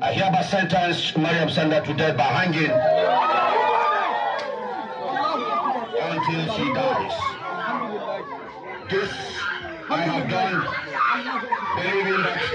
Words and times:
I 0.00 0.12
hereby 0.12 0.42
sentence 0.42 1.16
Mariam 1.16 1.48
Sanda 1.48 1.84
to 1.84 1.94
death 1.94 2.16
by 2.16 2.24
hanging 2.24 2.70
until 6.00 6.54
she 6.54 6.72
dies. 6.74 7.12
This 8.90 9.10
I 9.90 10.00
have 10.02 10.28
done, 10.30 10.66
believing 11.76 12.22
that 12.22 12.54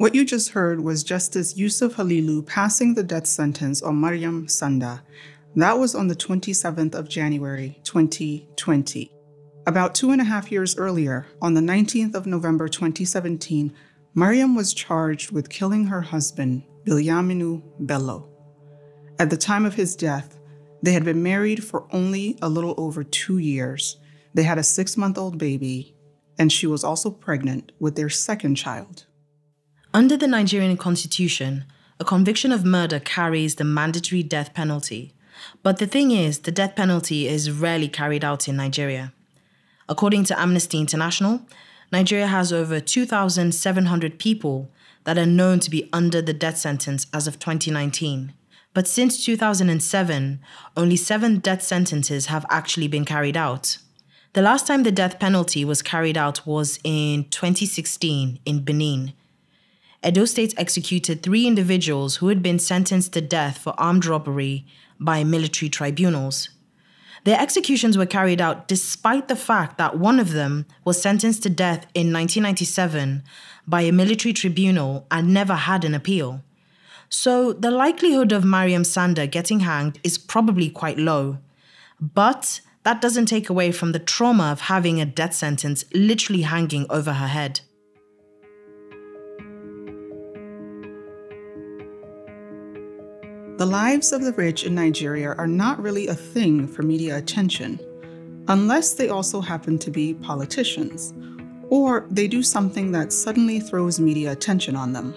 What 0.00 0.14
you 0.14 0.24
just 0.24 0.52
heard 0.52 0.80
was 0.80 1.04
Justice 1.04 1.58
Yusuf 1.58 1.96
Halilu 1.96 2.46
passing 2.46 2.94
the 2.94 3.02
death 3.02 3.26
sentence 3.26 3.82
on 3.82 4.00
Mariam 4.00 4.46
Sanda. 4.46 5.02
That 5.56 5.78
was 5.78 5.94
on 5.94 6.08
the 6.08 6.16
27th 6.16 6.94
of 6.94 7.06
January, 7.06 7.78
2020. 7.84 9.12
About 9.66 9.94
two 9.94 10.10
and 10.10 10.22
a 10.22 10.24
half 10.24 10.50
years 10.50 10.78
earlier, 10.78 11.26
on 11.42 11.52
the 11.52 11.60
19th 11.60 12.14
of 12.14 12.24
November 12.24 12.66
2017, 12.66 13.74
Mariam 14.14 14.54
was 14.54 14.72
charged 14.72 15.32
with 15.32 15.50
killing 15.50 15.84
her 15.84 16.00
husband, 16.00 16.62
Bilyaminu 16.86 17.62
Bello. 17.80 18.26
At 19.18 19.28
the 19.28 19.36
time 19.36 19.66
of 19.66 19.74
his 19.74 19.94
death, 19.94 20.40
they 20.82 20.92
had 20.92 21.04
been 21.04 21.22
married 21.22 21.62
for 21.62 21.84
only 21.92 22.38
a 22.40 22.48
little 22.48 22.74
over 22.78 23.04
two 23.04 23.36
years. 23.36 23.98
They 24.32 24.44
had 24.44 24.56
a 24.56 24.62
six 24.62 24.96
month 24.96 25.18
old 25.18 25.36
baby, 25.36 25.94
and 26.38 26.50
she 26.50 26.66
was 26.66 26.84
also 26.84 27.10
pregnant 27.10 27.72
with 27.78 27.96
their 27.96 28.08
second 28.08 28.54
child. 28.54 29.04
Under 29.92 30.16
the 30.16 30.28
Nigerian 30.28 30.76
constitution, 30.76 31.64
a 31.98 32.04
conviction 32.04 32.52
of 32.52 32.64
murder 32.64 33.00
carries 33.00 33.56
the 33.56 33.64
mandatory 33.64 34.22
death 34.22 34.54
penalty. 34.54 35.12
But 35.64 35.78
the 35.78 35.86
thing 35.86 36.12
is, 36.12 36.40
the 36.40 36.52
death 36.52 36.76
penalty 36.76 37.26
is 37.26 37.50
rarely 37.50 37.88
carried 37.88 38.24
out 38.24 38.46
in 38.46 38.54
Nigeria. 38.54 39.12
According 39.88 40.24
to 40.24 40.40
Amnesty 40.40 40.78
International, 40.78 41.40
Nigeria 41.90 42.28
has 42.28 42.52
over 42.52 42.78
2,700 42.78 44.20
people 44.20 44.70
that 45.02 45.18
are 45.18 45.26
known 45.26 45.58
to 45.58 45.70
be 45.70 45.88
under 45.92 46.22
the 46.22 46.34
death 46.34 46.58
sentence 46.58 47.08
as 47.12 47.26
of 47.26 47.40
2019. 47.40 48.32
But 48.72 48.86
since 48.86 49.24
2007, 49.24 50.38
only 50.76 50.96
seven 50.96 51.38
death 51.40 51.62
sentences 51.62 52.26
have 52.26 52.46
actually 52.48 52.86
been 52.86 53.04
carried 53.04 53.36
out. 53.36 53.78
The 54.34 54.42
last 54.42 54.68
time 54.68 54.84
the 54.84 54.92
death 54.92 55.18
penalty 55.18 55.64
was 55.64 55.82
carried 55.82 56.16
out 56.16 56.46
was 56.46 56.78
in 56.84 57.24
2016 57.30 58.38
in 58.46 58.60
Benin, 58.60 59.14
Edo 60.06 60.24
State 60.24 60.54
executed 60.56 61.22
three 61.22 61.46
individuals 61.46 62.16
who 62.16 62.28
had 62.28 62.42
been 62.42 62.58
sentenced 62.58 63.12
to 63.12 63.20
death 63.20 63.58
for 63.58 63.74
armed 63.78 64.06
robbery 64.06 64.64
by 64.98 65.24
military 65.24 65.68
tribunals. 65.68 66.48
Their 67.24 67.38
executions 67.38 67.98
were 67.98 68.06
carried 68.06 68.40
out 68.40 68.66
despite 68.66 69.28
the 69.28 69.36
fact 69.36 69.76
that 69.76 69.98
one 69.98 70.18
of 70.18 70.32
them 70.32 70.64
was 70.86 71.02
sentenced 71.02 71.42
to 71.42 71.50
death 71.50 71.86
in 71.92 72.12
1997 72.12 73.22
by 73.66 73.82
a 73.82 73.92
military 73.92 74.32
tribunal 74.32 75.06
and 75.10 75.34
never 75.34 75.54
had 75.54 75.84
an 75.84 75.94
appeal. 75.94 76.42
So 77.10 77.52
the 77.52 77.70
likelihood 77.70 78.32
of 78.32 78.42
Mariam 78.42 78.84
Sanda 78.84 79.30
getting 79.30 79.60
hanged 79.60 80.00
is 80.02 80.16
probably 80.16 80.70
quite 80.70 80.96
low. 80.96 81.38
But 82.00 82.62
that 82.84 83.02
doesn't 83.02 83.26
take 83.26 83.50
away 83.50 83.72
from 83.72 83.92
the 83.92 83.98
trauma 83.98 84.44
of 84.44 84.62
having 84.62 84.98
a 84.98 85.04
death 85.04 85.34
sentence 85.34 85.84
literally 85.92 86.42
hanging 86.42 86.86
over 86.88 87.12
her 87.12 87.26
head. 87.26 87.60
The 93.60 93.66
lives 93.66 94.14
of 94.14 94.22
the 94.22 94.32
rich 94.32 94.64
in 94.64 94.74
Nigeria 94.74 95.34
are 95.34 95.46
not 95.46 95.82
really 95.82 96.06
a 96.06 96.14
thing 96.14 96.66
for 96.66 96.80
media 96.82 97.18
attention, 97.18 97.78
unless 98.48 98.94
they 98.94 99.10
also 99.10 99.42
happen 99.42 99.78
to 99.80 99.90
be 99.90 100.14
politicians, 100.14 101.12
or 101.68 102.06
they 102.10 102.26
do 102.26 102.42
something 102.42 102.90
that 102.92 103.12
suddenly 103.12 103.60
throws 103.60 104.00
media 104.00 104.32
attention 104.32 104.76
on 104.76 104.94
them. 104.94 105.14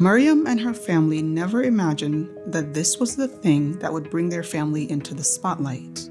Mariam 0.00 0.44
and 0.48 0.58
her 0.58 0.74
family 0.74 1.22
never 1.22 1.62
imagined 1.62 2.28
that 2.46 2.74
this 2.74 2.98
was 2.98 3.14
the 3.14 3.28
thing 3.28 3.78
that 3.78 3.92
would 3.92 4.10
bring 4.10 4.28
their 4.28 4.42
family 4.42 4.90
into 4.90 5.14
the 5.14 5.22
spotlight. 5.22 6.10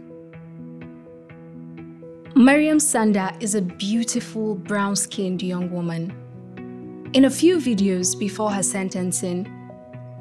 Mariam 2.33 2.78
Sanda 2.78 3.35
is 3.44 3.56
a 3.56 3.62
beautiful 3.62 4.56
brown 4.56 4.95
skinned 4.95 5.44
young 5.44 5.69
woman. 5.69 6.16
In 7.12 7.25
a 7.25 7.29
few 7.29 7.57
videos 7.57 8.18
before 8.18 8.51
her 8.51 8.63
sentencing, 8.63 9.53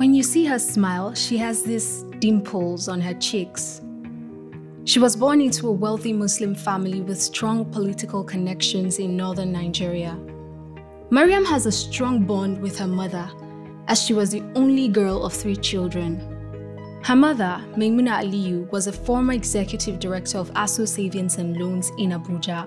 when 0.01 0.15
you 0.15 0.23
see 0.23 0.47
her 0.47 0.59
smile, 0.59 1.13
she 1.13 1.37
has 1.37 1.63
these 1.63 2.05
dimples 2.21 2.89
on 2.89 3.03
her 3.03 3.13
cheeks. 3.13 3.83
She 4.87 4.99
was 4.99 5.15
born 5.15 5.43
into 5.43 5.69
a 5.69 5.73
wealthy 5.73 6.15
Muslim 6.15 6.55
family 6.55 7.03
with 7.03 7.21
strong 7.21 7.67
political 7.67 8.25
connections 8.25 8.99
in 8.99 9.15
northern 9.15 9.53
Nigeria. 9.53 10.19
Mariam 11.11 11.45
has 11.45 11.67
a 11.67 11.71
strong 11.73 12.25
bond 12.25 12.63
with 12.63 12.79
her 12.79 12.87
mother, 12.87 13.31
as 13.89 14.03
she 14.03 14.15
was 14.15 14.31
the 14.31 14.43
only 14.55 14.89
girl 14.89 15.23
of 15.23 15.35
three 15.35 15.55
children. 15.55 16.19
Her 17.05 17.15
mother, 17.17 17.63
Maimuna 17.77 18.23
Aliyu, 18.23 18.73
was 18.73 18.87
a 18.87 18.93
former 18.93 19.35
executive 19.35 19.99
director 19.99 20.39
of 20.39 20.51
ASO 20.55 20.89
Savings 20.89 21.37
and 21.37 21.59
Loans 21.59 21.91
in 21.99 22.13
Abuja. 22.13 22.67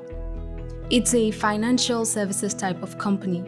It's 0.91 1.15
a 1.15 1.31
financial 1.31 2.05
services 2.05 2.53
type 2.53 2.83
of 2.83 2.99
company 2.99 3.43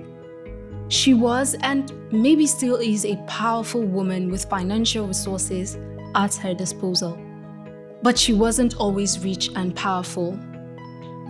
she 0.90 1.13
was 1.13 1.56
and 1.62 1.91
maybe 2.12 2.46
still 2.46 2.75
is 2.75 3.06
a 3.06 3.16
powerful 3.28 3.81
woman 3.81 4.29
with 4.29 4.46
financial 4.46 5.07
resources 5.07 5.78
at 6.13 6.35
her 6.35 6.53
disposal. 6.53 7.19
But 8.03 8.18
she 8.18 8.34
wasn't 8.34 8.78
always 8.78 9.19
rich 9.19 9.50
and 9.56 9.75
powerful. 9.75 10.38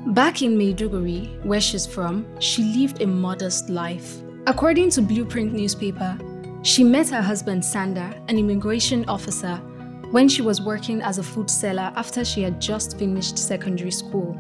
Back 0.07 0.41
in 0.41 0.57
Maiduguri, 0.57 1.43
where 1.45 1.61
she's 1.61 1.85
from, 1.85 2.27
she 2.39 2.63
lived 2.63 3.01
a 3.01 3.07
modest 3.07 3.69
life. 3.69 4.21
According 4.45 4.91
to 4.91 5.01
Blueprint 5.01 5.53
newspaper, 5.53 6.17
she 6.61 6.83
met 6.83 7.09
her 7.09 7.22
husband 7.22 7.63
Sanda, 7.63 8.13
an 8.27 8.37
immigration 8.37 9.05
officer, 9.07 9.55
when 10.11 10.27
she 10.27 10.41
was 10.41 10.61
working 10.61 11.01
as 11.01 11.17
a 11.17 11.23
food 11.23 11.49
seller 11.49 11.91
after 11.95 12.23
she 12.23 12.41
had 12.41 12.61
just 12.61 12.97
finished 12.97 13.37
secondary 13.37 13.91
school. 13.91 14.37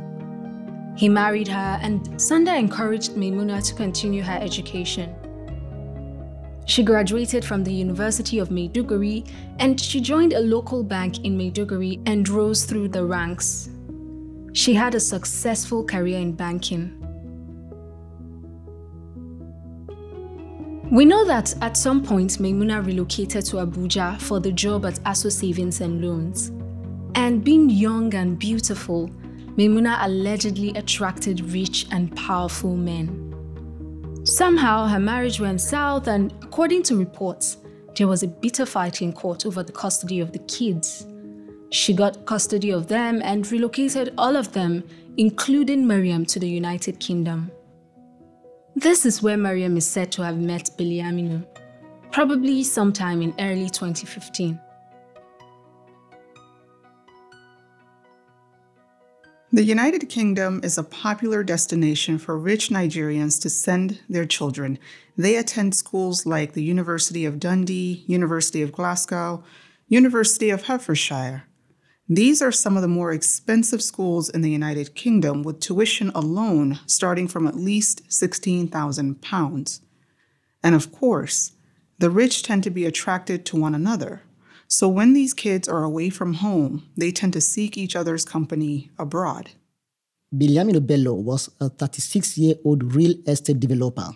He 0.95 1.09
married 1.09 1.47
her, 1.47 1.79
and 1.81 2.01
Sanda 2.11 2.57
encouraged 2.57 3.17
Maimuna 3.17 3.61
to 3.61 3.73
continue 3.73 4.23
her 4.23 4.37
education. 4.41 5.13
She 6.65 6.83
graduated 6.83 7.45
from 7.45 7.63
the 7.63 7.73
University 7.73 8.39
of 8.39 8.49
Maiduguri 8.49 9.29
and 9.59 9.79
she 9.79 10.01
joined 10.01 10.33
a 10.33 10.39
local 10.39 10.83
bank 10.83 11.23
in 11.23 11.37
Maiduguri 11.37 12.01
and 12.07 12.27
rose 12.27 12.65
through 12.65 12.87
the 12.87 13.05
ranks. 13.05 13.69
She 14.53 14.73
had 14.73 14.95
a 14.95 14.99
successful 14.99 15.83
career 15.83 16.17
in 16.17 16.31
banking. 16.31 17.01
We 20.91 21.05
know 21.05 21.23
that 21.25 21.53
at 21.61 21.77
some 21.77 22.03
point 22.03 22.39
Maimuna 22.39 22.81
relocated 22.81 23.45
to 23.45 23.57
Abuja 23.57 24.19
for 24.19 24.39
the 24.39 24.51
job 24.51 24.85
at 24.85 24.95
ASO 25.03 25.31
Savings 25.31 25.81
and 25.81 26.03
Loans. 26.03 26.51
And 27.15 27.43
being 27.43 27.69
young 27.69 28.13
and 28.15 28.39
beautiful, 28.39 29.09
Maimuna 29.57 29.99
allegedly 30.01 30.69
attracted 30.71 31.39
rich 31.51 31.87
and 31.91 32.15
powerful 32.15 32.75
men. 32.75 33.31
Somehow, 34.25 34.87
her 34.87 34.99
marriage 34.99 35.39
went 35.39 35.61
south, 35.61 36.07
and 36.07 36.33
according 36.41 36.83
to 36.83 36.97
reports, 36.97 37.57
there 37.95 38.07
was 38.07 38.23
a 38.23 38.27
bitter 38.27 38.65
fight 38.65 39.01
in 39.01 39.13
court 39.13 39.45
over 39.45 39.63
the 39.63 39.71
custody 39.71 40.19
of 40.19 40.33
the 40.33 40.39
kids. 40.39 41.05
She 41.69 41.93
got 41.93 42.25
custody 42.25 42.71
of 42.71 42.87
them 42.87 43.21
and 43.23 43.49
relocated 43.49 44.13
all 44.17 44.35
of 44.35 44.51
them, 44.51 44.83
including 45.17 45.87
Mariam, 45.87 46.25
to 46.25 46.39
the 46.39 46.49
United 46.49 46.99
Kingdom. 46.99 47.51
This 48.75 49.05
is 49.05 49.21
where 49.21 49.37
Mariam 49.37 49.77
is 49.77 49.87
said 49.87 50.11
to 50.13 50.21
have 50.21 50.37
met 50.37 50.69
Billy 50.77 50.97
Bilyaminu, 50.97 51.45
probably 52.11 52.61
sometime 52.63 53.21
in 53.21 53.33
early 53.39 53.69
2015. 53.69 54.59
The 59.55 59.63
United 59.63 60.09
Kingdom 60.09 60.59
is 60.65 60.77
a 60.77 60.83
popular 60.83 61.41
destination 61.41 62.17
for 62.17 62.37
rich 62.37 62.67
Nigerians 62.67 63.41
to 63.41 63.49
send 63.49 64.01
their 64.09 64.25
children, 64.25 64.77
They 65.17 65.37
attend 65.37 65.75
schools 65.75 66.25
like 66.25 66.51
the 66.51 66.61
University 66.61 67.23
of 67.23 67.39
Dundee, 67.39 68.03
University 68.05 68.61
of 68.61 68.73
Glasgow, 68.73 69.45
University 69.87 70.49
of 70.49 70.63
Hertfordshire. 70.63 71.45
These 72.09 72.41
are 72.41 72.51
some 72.51 72.75
of 72.75 72.81
the 72.81 72.89
more 72.89 73.13
expensive 73.13 73.81
schools 73.81 74.29
in 74.29 74.41
the 74.41 74.51
United 74.51 74.93
Kingdom, 74.93 75.41
with 75.41 75.61
tuition 75.61 76.11
alone 76.13 76.81
starting 76.85 77.29
from 77.29 77.47
at 77.47 77.55
least 77.55 78.05
£16,000. 78.09 79.79
And 80.63 80.75
of 80.75 80.91
course, 80.91 81.53
the 81.97 82.09
rich 82.09 82.43
tend 82.43 82.65
to 82.65 82.69
be 82.69 82.85
attracted 82.85 83.45
to 83.45 83.55
one 83.55 83.73
another. 83.73 84.21
So 84.67 84.89
when 84.89 85.13
these 85.13 85.33
kids 85.33 85.67
are 85.67 85.83
away 85.83 86.09
from 86.09 86.35
home, 86.35 86.89
they 86.97 87.11
tend 87.11 87.33
to 87.33 87.41
seek 87.41 87.77
each 87.77 87.95
other's 87.95 88.25
company 88.25 88.89
abroad. 88.97 89.51
Bilyaminu 90.33 90.85
Bello 90.85 91.13
was 91.13 91.49
a 91.61 91.69
36 91.69 92.37
year 92.37 92.55
old 92.65 92.95
real 92.95 93.13
estate 93.27 93.59
developer. 93.59 94.09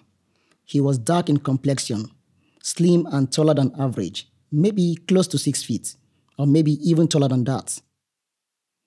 He 0.65 0.81
was 0.81 0.97
dark 0.97 1.29
in 1.29 1.37
complexion, 1.37 2.09
slim 2.61 3.05
and 3.11 3.31
taller 3.31 3.53
than 3.53 3.73
average, 3.79 4.27
maybe 4.51 4.97
close 5.07 5.27
to 5.27 5.37
six 5.37 5.63
feet, 5.63 5.95
or 6.37 6.45
maybe 6.45 6.73
even 6.87 7.07
taller 7.07 7.27
than 7.27 7.43
that. 7.45 7.79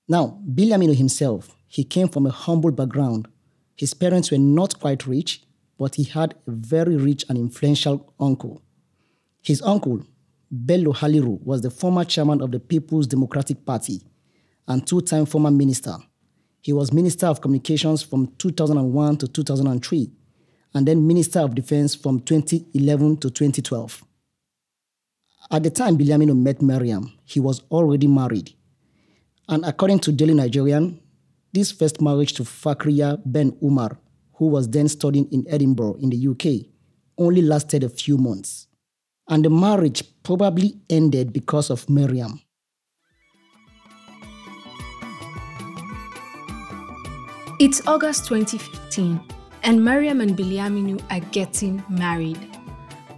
Now, 0.09 0.41
Bilyaminu 0.47 0.95
himself, 0.95 1.57
he 1.69 1.85
came 1.85 2.09
from 2.09 2.27
a 2.27 2.31
humble 2.31 2.73
background. 2.73 3.29
His 3.77 3.95
parents 3.95 4.31
were 4.31 4.39
not 4.39 4.79
quite 4.79 5.07
rich, 5.07 5.43
but 5.79 5.95
he 5.95 6.05
had 6.05 6.35
a 6.47 6.51
very 6.51 6.97
rich 6.97 7.25
and 7.29 7.39
influential 7.39 8.13
uncle. 8.21 8.63
His 9.43 9.63
uncle, 9.63 10.05
Bello 10.55 10.93
Haliru, 10.93 11.43
was 11.43 11.63
the 11.63 11.71
former 11.71 12.05
chairman 12.05 12.43
of 12.43 12.51
the 12.51 12.61
People's 12.61 13.07
Democratic 13.07 13.65
Party 13.65 14.03
and 14.69 14.87
two 14.87 15.01
time 15.01 15.25
former 15.25 15.51
minister. 15.51 15.97
He 16.61 16.75
was 16.75 16.93
Minister 16.93 17.27
of 17.27 17.41
Communications 17.41 18.03
from 18.03 18.27
2001 18.37 19.17
to 19.17 19.29
2003, 19.29 20.13
and 20.75 20.87
then 20.87 21.07
Minister 21.07 21.41
of 21.41 21.55
Defense 21.55 21.95
from 21.95 22.21
2011 22.21 23.17
to 23.17 23.31
2012. 23.31 24.05
At 25.51 25.63
the 25.63 25.71
time 25.71 25.97
Bilyaminu 25.97 26.37
met 26.39 26.61
Mariam, 26.61 27.11
he 27.25 27.41
was 27.41 27.63
already 27.71 28.07
married. 28.07 28.53
And 29.49 29.65
according 29.65 30.01
to 30.01 30.13
Daily 30.13 30.35
Nigerian, 30.35 31.01
this 31.55 31.73
first 31.73 32.03
marriage 32.03 32.35
to 32.35 32.43
Fakriya 32.43 33.23
Ben 33.25 33.57
Umar, 33.63 33.99
who 34.35 34.49
was 34.49 34.69
then 34.69 34.89
studying 34.89 35.33
in 35.33 35.47
Edinburgh 35.49 35.95
in 35.95 36.11
the 36.11 36.29
UK, 36.29 36.67
only 37.17 37.41
lasted 37.41 37.83
a 37.85 37.89
few 37.89 38.19
months. 38.19 38.67
And 39.29 39.45
the 39.45 39.51
marriage 39.51 40.03
probably 40.23 40.81
ended 40.91 41.33
because 41.33 41.71
of 41.71 41.89
Miriam. 41.89 42.41
It's 47.61 47.87
August 47.87 48.27
2015, 48.27 49.21
and 49.63 49.85
Miriam 49.85 50.21
and 50.21 50.37
Bilyaminu 50.37 51.01
are 51.13 51.21
getting 51.31 51.85
married. 51.89 52.39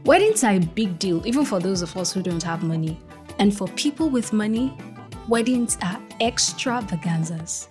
Weddings 0.04 0.44
are 0.44 0.56
a 0.56 0.60
big 0.60 0.98
deal, 0.98 1.26
even 1.26 1.46
for 1.46 1.60
those 1.60 1.80
of 1.80 1.96
us 1.96 2.12
who 2.12 2.22
don't 2.22 2.42
have 2.42 2.62
money. 2.62 3.00
And 3.38 3.56
for 3.56 3.66
people 3.68 4.10
with 4.10 4.34
money, 4.34 4.76
weddings 5.28 5.78
are 5.82 5.98
extravaganzas. 6.20 7.68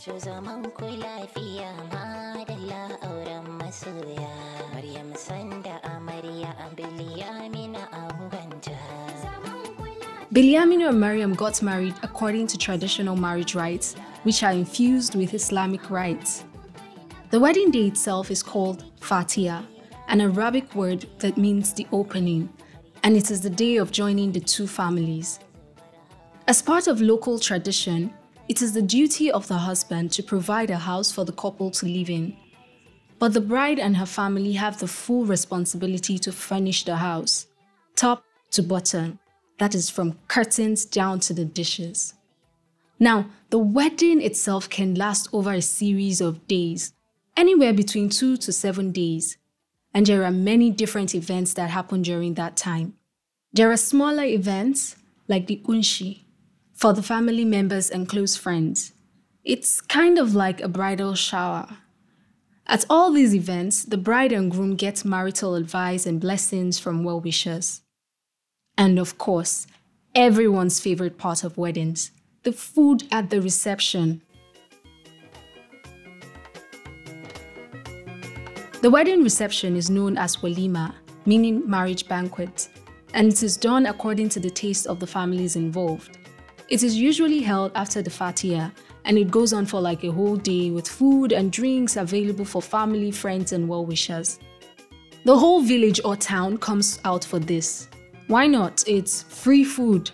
Bilyaminu 10.33 10.89
and 10.89 11.00
Mariam 11.00 11.35
got 11.35 11.62
married 11.62 11.94
according 12.01 12.47
to 12.47 12.57
traditional 12.57 13.15
marriage 13.15 13.53
rites, 13.53 13.94
which 14.24 14.41
are 14.41 14.51
infused 14.51 15.13
with 15.13 15.35
Islamic 15.35 15.91
rites. 15.91 16.44
The 17.30 17.39
wedding 17.39 17.69
day 17.69 17.85
itself 17.85 18.31
is 18.31 18.41
called 18.41 18.83
Fatiha, 19.00 19.62
an 20.07 20.21
Arabic 20.21 20.74
word 20.74 21.06
that 21.19 21.38
means 21.38 21.71
the 21.71 21.85
opening, 21.91 22.50
and 23.03 23.15
it 23.15 23.30
is 23.30 23.41
the 23.41 23.50
day 23.51 23.77
of 23.77 23.91
joining 23.91 24.31
the 24.31 24.39
two 24.39 24.65
families. 24.65 25.39
As 26.47 26.63
part 26.63 26.88
of 26.88 27.00
local 27.00 27.38
tradition, 27.38 28.12
it 28.50 28.63
is 28.63 28.74
the 28.74 28.81
duty 28.81 29.31
of 29.31 29.47
the 29.47 29.57
husband 29.57 30.12
to 30.13 30.24
provide 30.24 30.71
a 30.71 30.77
house 30.77 31.12
for 31.12 31.24
the 31.25 31.31
couple 31.33 31.69
to 31.69 31.86
live 31.86 32.09
in. 32.09 32.36
But 33.19 33.33
the 33.33 33.41
bride 33.41 33.77
and 33.77 33.95
her 33.97 34.07
family 34.07 34.53
have 34.53 34.79
the 34.79 34.88
full 34.88 35.25
responsibility 35.25 36.18
to 36.18 36.31
furnish 36.31 36.86
the 36.86 36.95
house, 36.95 37.45
top 37.95 38.24
to 38.50 38.63
bottom, 38.63 39.19
that 39.63 39.74
is 39.74 39.89
from 39.89 40.19
curtains 40.27 40.83
down 40.83 41.21
to 41.21 41.33
the 41.33 41.45
dishes. 41.45 42.15
Now, 43.00 43.27
the 43.50 43.57
wedding 43.57 44.21
itself 44.21 44.69
can 44.69 44.94
last 44.94 45.30
over 45.31 45.54
a 45.54 45.62
series 45.62 46.19
of 46.19 46.45
days, 46.48 46.92
anywhere 47.38 47.71
between 47.71 48.10
two 48.10 48.36
to 48.36 48.51
seven 48.51 48.92
days, 48.92 49.38
and 49.94 50.06
there 50.06 50.25
are 50.25 50.31
many 50.31 50.69
different 50.69 51.15
events 51.15 51.54
that 51.54 51.69
happen 51.69 52.01
during 52.01 52.33
that 52.33 52.57
time. 52.57 52.95
There 53.54 53.71
are 53.71 53.77
smaller 53.77 54.25
events 54.25 54.98
like 55.30 55.48
the 55.48 55.62
unshi 55.65 56.24
for 56.74 56.92
the 56.92 57.01
family 57.01 57.45
members 57.45 57.89
and 57.89 58.10
close 58.10 58.36
friends. 58.36 58.92
It's 59.45 59.80
kind 59.80 60.19
of 60.19 60.36
like 60.36 60.60
a 60.60 60.68
bridal 60.68 61.15
shower. 61.15 61.77
At 62.68 62.83
all 62.89 63.13
these 63.13 63.33
events, 63.33 63.86
the 63.86 63.98
bride 63.98 64.33
and 64.33 64.51
groom 64.51 64.75
get 64.75 65.06
marital 65.06 65.56
advice 65.56 66.06
and 66.06 66.19
blessings 66.19 66.80
from 66.80 67.06
well 67.06 67.21
wishers. 67.21 67.82
And 68.77 68.99
of 68.99 69.17
course, 69.17 69.67
everyone's 70.15 70.79
favorite 70.79 71.17
part 71.17 71.43
of 71.43 71.57
weddings 71.57 72.11
the 72.43 72.51
food 72.51 73.03
at 73.11 73.29
the 73.29 73.41
reception. 73.41 74.21
The 78.81 78.89
wedding 78.89 79.23
reception 79.23 79.77
is 79.77 79.89
known 79.89 80.17
as 80.17 80.35
walima, 80.37 80.93
meaning 81.25 81.69
marriage 81.69 82.05
banquet, 82.09 82.67
and 83.13 83.31
it 83.31 83.41
is 83.41 83.55
done 83.55 83.85
according 83.85 84.27
to 84.29 84.41
the 84.41 84.49
taste 84.49 84.87
of 84.87 84.99
the 84.99 85.07
families 85.07 85.55
involved. 85.55 86.17
It 86.67 86.83
is 86.83 86.97
usually 86.97 87.41
held 87.41 87.71
after 87.75 88.01
the 88.01 88.09
fatiha, 88.09 88.71
and 89.05 89.17
it 89.17 89.31
goes 89.31 89.53
on 89.53 89.65
for 89.65 89.79
like 89.79 90.03
a 90.03 90.11
whole 90.11 90.35
day 90.35 90.69
with 90.69 90.87
food 90.87 91.31
and 91.31 91.49
drinks 91.49 91.95
available 91.95 92.43
for 92.43 92.61
family, 92.61 93.11
friends, 93.11 93.53
and 93.53 93.69
well 93.69 93.85
wishers. 93.85 94.37
The 95.23 95.37
whole 95.37 95.61
village 95.61 96.01
or 96.03 96.17
town 96.17 96.57
comes 96.57 96.99
out 97.05 97.23
for 97.23 97.39
this. 97.39 97.87
Why 98.27 98.47
not? 98.47 98.83
It's 98.87 99.23
free 99.23 99.63
food. 99.63 100.09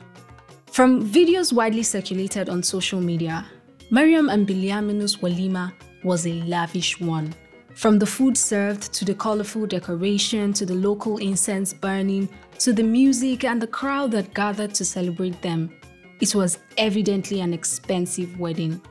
From 0.72 1.08
videos 1.08 1.54
widely 1.54 1.84
circulated 1.84 2.50
on 2.50 2.64
social 2.64 3.00
media, 3.00 3.46
Mariam 3.92 4.30
and 4.30 4.48
Bilyaminu's 4.48 5.18
walima 5.18 5.74
was 6.04 6.26
a 6.26 6.42
lavish 6.44 7.00
one. 7.00 7.34
From 7.76 8.00
the 8.00 8.06
food 8.06 8.36
served 8.36 8.92
to 8.94 9.06
the 9.06 9.14
colorful 9.14 9.66
decoration 9.68 10.54
to 10.54 10.66
the 10.66 10.74
local 10.74 11.18
incense 11.18 11.74
burning 11.74 12.28
to 12.58 12.74
the 12.74 12.84
music 12.84 13.44
and 13.44 13.62
the 13.62 13.68
crowd 13.68 14.12
that 14.12 14.34
gathered 14.34 14.74
to 14.76 14.86
celebrate 14.86 15.42
them, 15.42 15.72
it 16.20 16.34
was 16.36 16.60
evidently 16.78 17.42
an 17.42 17.54
expensive 17.54 18.40
wedding. 18.40 18.82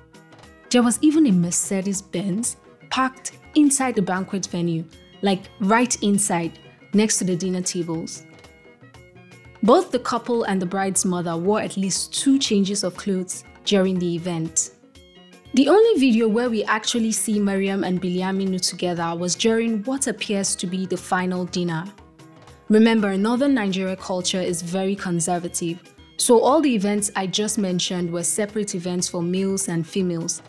There 0.70 0.82
was 0.82 0.98
even 1.02 1.26
a 1.26 1.32
Mercedes 1.32 2.00
Benz 2.00 2.56
parked 2.88 3.32
inside 3.56 3.96
the 3.96 4.02
banquet 4.02 4.46
venue, 4.46 4.84
like 5.22 5.50
right 5.60 6.00
inside, 6.02 6.58
next 6.94 7.18
to 7.18 7.24
the 7.24 7.36
dinner 7.36 7.62
tables. 7.62 8.24
Both 9.62 9.90
the 9.90 9.98
couple 9.98 10.44
and 10.44 10.62
the 10.62 10.66
bride's 10.66 11.04
mother 11.04 11.36
wore 11.36 11.60
at 11.60 11.76
least 11.76 12.14
two 12.14 12.38
changes 12.38 12.84
of 12.84 12.96
clothes 12.96 13.44
during 13.64 13.98
the 13.98 14.14
event. 14.14 14.70
The 15.54 15.68
only 15.68 15.98
video 15.98 16.28
where 16.28 16.48
we 16.48 16.62
actually 16.64 17.10
see 17.10 17.40
Mariam 17.40 17.82
and 17.82 18.00
Bilyaminu 18.00 18.60
together 18.60 19.16
was 19.16 19.34
during 19.34 19.82
what 19.84 20.06
appears 20.06 20.54
to 20.56 20.66
be 20.66 20.86
the 20.86 20.96
final 20.96 21.44
dinner. 21.46 21.84
Remember, 22.68 23.16
Northern 23.16 23.54
Nigeria 23.54 23.96
culture 23.96 24.40
is 24.40 24.62
very 24.62 24.94
conservative, 24.94 25.82
so 26.18 26.40
all 26.40 26.60
the 26.60 26.74
events 26.74 27.10
I 27.16 27.26
just 27.26 27.58
mentioned 27.58 28.12
were 28.12 28.22
separate 28.22 28.74
events 28.74 29.08
for 29.08 29.22
males 29.22 29.68
and 29.68 29.86
females, 29.86 30.42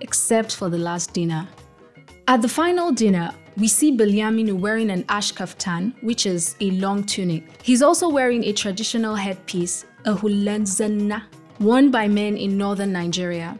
except 0.00 0.56
for 0.56 0.70
the 0.70 0.78
last 0.78 1.12
dinner. 1.12 1.46
At 2.28 2.42
the 2.42 2.48
final 2.48 2.90
dinner, 2.90 3.32
we 3.56 3.68
see 3.68 3.96
Bilyaminu 3.96 4.58
wearing 4.58 4.90
an 4.90 5.04
ash 5.08 5.32
kaftan, 5.32 5.94
which 6.02 6.26
is 6.26 6.56
a 6.60 6.72
long 6.72 7.04
tunic. 7.04 7.44
He's 7.62 7.82
also 7.82 8.08
wearing 8.08 8.42
a 8.42 8.52
traditional 8.52 9.14
headpiece, 9.14 9.86
a 10.04 10.12
hulanzana, 10.12 11.22
worn 11.60 11.92
by 11.92 12.08
men 12.08 12.36
in 12.36 12.58
northern 12.58 12.90
Nigeria. 12.90 13.56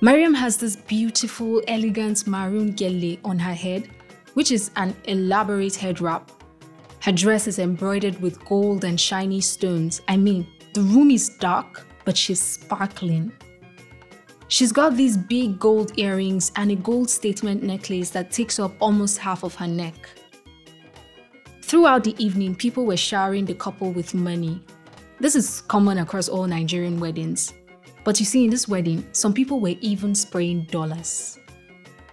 Mariam 0.00 0.32
has 0.32 0.56
this 0.56 0.76
beautiful, 0.76 1.60
elegant 1.68 2.26
maroon 2.26 2.74
gele 2.74 3.18
on 3.22 3.38
her 3.38 3.54
head, 3.54 3.90
which 4.32 4.50
is 4.50 4.70
an 4.76 4.96
elaborate 5.04 5.76
head 5.76 6.00
wrap. 6.00 6.30
Her 7.00 7.12
dress 7.12 7.46
is 7.46 7.58
embroidered 7.58 8.18
with 8.22 8.42
gold 8.46 8.84
and 8.84 8.98
shiny 8.98 9.42
stones. 9.42 10.00
I 10.08 10.16
mean, 10.16 10.46
the 10.72 10.80
room 10.80 11.10
is 11.10 11.28
dark, 11.28 11.86
but 12.06 12.16
she's 12.16 12.40
sparkling. 12.40 13.30
She's 14.52 14.70
got 14.70 14.98
these 14.98 15.16
big 15.16 15.58
gold 15.58 15.98
earrings 15.98 16.52
and 16.56 16.70
a 16.70 16.74
gold 16.74 17.08
statement 17.08 17.62
necklace 17.62 18.10
that 18.10 18.30
takes 18.30 18.58
up 18.58 18.74
almost 18.80 19.16
half 19.16 19.44
of 19.44 19.54
her 19.54 19.66
neck. 19.66 19.94
Throughout 21.62 22.04
the 22.04 22.14
evening, 22.22 22.54
people 22.54 22.84
were 22.84 22.98
showering 22.98 23.46
the 23.46 23.54
couple 23.54 23.92
with 23.92 24.12
money. 24.12 24.62
This 25.18 25.36
is 25.36 25.62
common 25.62 25.96
across 25.96 26.28
all 26.28 26.46
Nigerian 26.46 27.00
weddings. 27.00 27.54
But 28.04 28.20
you 28.20 28.26
see, 28.26 28.44
in 28.44 28.50
this 28.50 28.68
wedding, 28.68 29.08
some 29.12 29.32
people 29.32 29.58
were 29.58 29.74
even 29.80 30.14
spraying 30.14 30.64
dollars. 30.64 31.38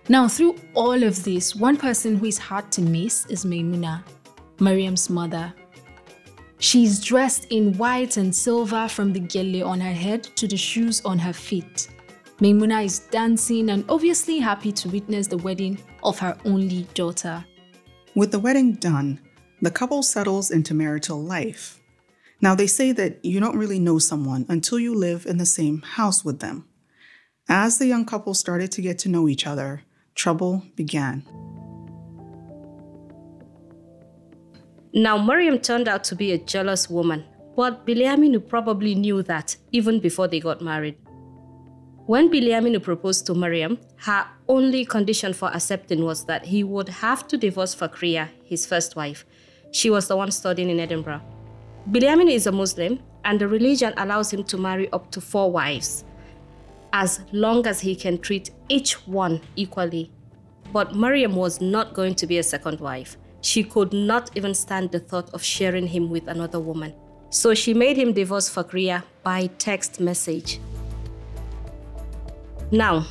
Now, 0.07 0.29
through 0.29 0.55
all 0.75 1.03
of 1.03 1.21
this, 1.25 1.57
one 1.57 1.75
person 1.75 2.15
who 2.15 2.27
is 2.27 2.37
hard 2.37 2.71
to 2.71 2.81
miss 2.81 3.25
is 3.25 3.43
Maimuna. 3.43 4.05
Mariam's 4.61 5.09
mother. 5.09 5.53
She's 6.59 7.01
dressed 7.03 7.47
in 7.49 7.77
white 7.77 8.15
and 8.15 8.33
silver 8.33 8.87
from 8.87 9.11
the 9.11 9.19
gele 9.19 9.67
on 9.67 9.81
her 9.81 9.91
head 9.91 10.23
to 10.37 10.47
the 10.47 10.55
shoes 10.55 11.01
on 11.03 11.19
her 11.19 11.33
feet. 11.33 11.89
Maimuna 12.41 12.85
is 12.85 12.99
dancing 12.99 13.69
and 13.69 13.83
obviously 13.89 14.39
happy 14.39 14.71
to 14.71 14.87
witness 14.87 15.27
the 15.27 15.37
wedding 15.37 15.77
of 16.03 16.17
her 16.19 16.37
only 16.45 16.83
daughter. 16.93 17.43
With 18.15 18.31
the 18.31 18.39
wedding 18.39 18.73
done, 18.75 19.19
the 19.61 19.69
couple 19.69 20.01
settles 20.03 20.49
into 20.49 20.73
marital 20.73 21.21
life. 21.21 21.81
Now, 22.39 22.55
they 22.55 22.67
say 22.67 22.93
that 22.93 23.25
you 23.25 23.41
don't 23.41 23.57
really 23.57 23.79
know 23.79 23.99
someone 23.99 24.45
until 24.47 24.79
you 24.79 24.95
live 24.95 25.25
in 25.25 25.37
the 25.37 25.45
same 25.45 25.81
house 25.81 26.23
with 26.23 26.39
them. 26.39 26.65
As 27.49 27.77
the 27.77 27.87
young 27.87 28.05
couple 28.05 28.33
started 28.33 28.71
to 28.71 28.81
get 28.81 28.99
to 28.99 29.09
know 29.09 29.27
each 29.27 29.45
other, 29.45 29.81
trouble 30.15 30.63
began. 30.75 31.25
Now, 34.93 35.17
Mariam 35.17 35.59
turned 35.59 35.89
out 35.89 36.05
to 36.05 36.15
be 36.15 36.31
a 36.31 36.37
jealous 36.37 36.89
woman, 36.89 37.25
but 37.57 37.85
Bilyaminu 37.85 38.47
probably 38.47 38.95
knew 38.95 39.23
that 39.23 39.57
even 39.73 39.99
before 39.99 40.29
they 40.29 40.39
got 40.39 40.61
married. 40.61 40.95
When 42.09 42.31
Bilyaminu 42.31 42.81
proposed 42.81 43.27
to 43.27 43.35
Mariam, 43.35 43.77
her 43.97 44.25
only 44.47 44.83
condition 44.83 45.31
for 45.31 45.49
accepting 45.49 46.03
was 46.03 46.25
that 46.25 46.43
he 46.43 46.63
would 46.63 46.89
have 46.89 47.27
to 47.27 47.37
divorce 47.37 47.75
Fakria, 47.75 48.29
his 48.43 48.65
first 48.65 48.95
wife. 48.95 49.27
She 49.69 49.91
was 49.91 50.07
the 50.07 50.17
one 50.17 50.31
studying 50.31 50.71
in 50.71 50.79
Edinburgh. 50.79 51.21
Bilyaminu 51.91 52.31
is 52.31 52.47
a 52.47 52.51
Muslim, 52.51 52.99
and 53.25 53.39
the 53.39 53.47
religion 53.47 53.93
allows 53.95 54.33
him 54.33 54.43
to 54.45 54.57
marry 54.57 54.91
up 54.91 55.11
to 55.11 55.21
four 55.21 55.51
wives, 55.51 56.03
as 56.93 57.19
long 57.31 57.67
as 57.67 57.79
he 57.79 57.95
can 57.95 58.17
treat 58.17 58.49
each 58.69 58.93
one 59.07 59.39
equally. 59.55 60.09
But 60.73 60.95
Mariam 60.95 61.35
was 61.35 61.61
not 61.61 61.93
going 61.93 62.15
to 62.15 62.25
be 62.25 62.39
a 62.39 62.43
second 62.43 62.79
wife. 62.79 63.17
She 63.41 63.63
could 63.63 63.93
not 63.93 64.31
even 64.35 64.55
stand 64.55 64.89
the 64.89 64.99
thought 64.99 65.29
of 65.29 65.43
sharing 65.43 65.85
him 65.85 66.09
with 66.09 66.27
another 66.27 66.59
woman. 66.59 66.95
So 67.29 67.53
she 67.53 67.75
made 67.75 67.97
him 67.97 68.13
divorce 68.13 68.49
Fakria 68.49 69.03
by 69.21 69.45
text 69.59 69.99
message. 69.99 70.59
Now, 72.71 73.05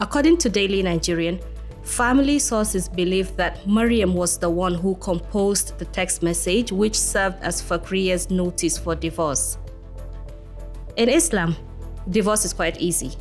according 0.00 0.38
to 0.38 0.48
Daily 0.48 0.82
Nigerian, 0.82 1.40
family 1.82 2.40
sources 2.40 2.88
believe 2.88 3.36
that 3.36 3.64
Mariam 3.66 4.14
was 4.14 4.36
the 4.36 4.50
one 4.50 4.74
who 4.74 4.96
composed 4.96 5.78
the 5.78 5.84
text 5.84 6.24
message 6.24 6.72
which 6.72 6.98
served 6.98 7.40
as 7.42 7.62
Fakriya's 7.62 8.30
notice 8.30 8.76
for 8.76 8.96
divorce. 8.96 9.58
In 10.96 11.08
Islam, 11.08 11.54
divorce 12.10 12.44
is 12.44 12.52
quite 12.52 12.80
easy. 12.80 13.12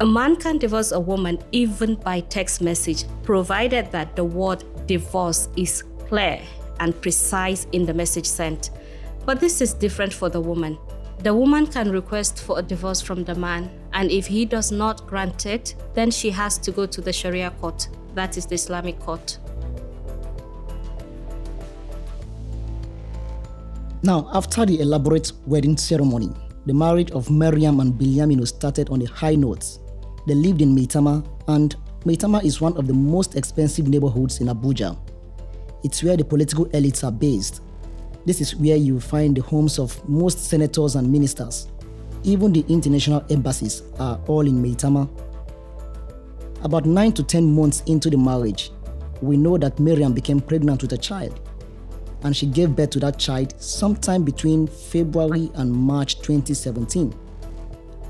A 0.00 0.06
man 0.06 0.36
can 0.36 0.56
divorce 0.56 0.92
a 0.92 1.00
woman 1.00 1.38
even 1.52 1.96
by 1.96 2.20
text 2.20 2.62
message, 2.62 3.04
provided 3.22 3.90
that 3.92 4.16
the 4.16 4.24
word 4.24 4.64
divorce 4.86 5.48
is 5.56 5.82
clear 6.06 6.40
and 6.80 6.98
precise 7.02 7.66
in 7.72 7.84
the 7.84 7.92
message 7.92 8.26
sent. 8.26 8.70
But 9.26 9.40
this 9.40 9.60
is 9.60 9.74
different 9.74 10.12
for 10.12 10.30
the 10.30 10.40
woman. 10.40 10.78
The 11.18 11.34
woman 11.34 11.66
can 11.66 11.90
request 11.90 12.40
for 12.40 12.60
a 12.60 12.62
divorce 12.62 13.02
from 13.02 13.24
the 13.24 13.34
man, 13.34 13.68
and 13.92 14.10
if 14.10 14.26
he 14.26 14.44
does 14.44 14.70
not 14.70 15.06
grant 15.06 15.46
it, 15.46 15.74
then 15.94 16.10
she 16.10 16.30
has 16.30 16.58
to 16.58 16.70
go 16.70 16.86
to 16.86 17.00
the 17.00 17.12
Sharia 17.12 17.50
court, 17.60 17.88
that 18.14 18.36
is 18.36 18.46
the 18.46 18.54
Islamic 18.54 18.98
court. 19.00 19.38
Now, 24.02 24.30
after 24.32 24.64
the 24.64 24.80
elaborate 24.80 25.32
wedding 25.46 25.76
ceremony, 25.76 26.30
the 26.66 26.74
marriage 26.74 27.10
of 27.10 27.30
Miriam 27.30 27.80
and 27.80 27.94
Bilyaminu 27.94 28.46
started 28.46 28.90
on 28.90 29.02
a 29.02 29.06
high 29.06 29.34
note. 29.34 29.78
They 30.26 30.34
lived 30.34 30.62
in 30.62 30.74
Maitama, 30.74 31.26
and 31.48 31.74
Maitama 32.04 32.44
is 32.44 32.60
one 32.60 32.76
of 32.76 32.86
the 32.86 32.92
most 32.92 33.36
expensive 33.36 33.88
neighborhoods 33.88 34.40
in 34.40 34.46
Abuja. 34.48 34.96
It's 35.82 36.02
where 36.02 36.16
the 36.16 36.24
political 36.24 36.66
elites 36.66 37.02
are 37.02 37.10
based. 37.10 37.62
This 38.24 38.40
is 38.40 38.54
where 38.54 38.76
you 38.76 39.00
find 39.00 39.36
the 39.36 39.42
homes 39.42 39.78
of 39.78 40.06
most 40.08 40.48
senators 40.48 40.94
and 40.94 41.10
ministers. 41.10 41.68
Even 42.24 42.52
the 42.52 42.64
international 42.68 43.24
embassies 43.30 43.82
are 43.98 44.20
all 44.26 44.46
in 44.46 44.62
Maitama. 44.62 45.08
About 46.62 46.84
9 46.84 47.12
to 47.12 47.22
10 47.22 47.54
months 47.54 47.82
into 47.86 48.10
the 48.10 48.18
marriage, 48.18 48.72
we 49.22 49.36
know 49.36 49.56
that 49.56 49.78
Miriam 49.78 50.12
became 50.12 50.40
pregnant 50.40 50.82
with 50.82 50.92
a 50.92 50.98
child. 50.98 51.40
And 52.22 52.36
she 52.36 52.46
gave 52.46 52.74
birth 52.74 52.90
to 52.90 53.00
that 53.00 53.18
child 53.18 53.54
sometime 53.60 54.24
between 54.24 54.66
February 54.66 55.50
and 55.54 55.72
March 55.72 56.20
2017. 56.20 57.14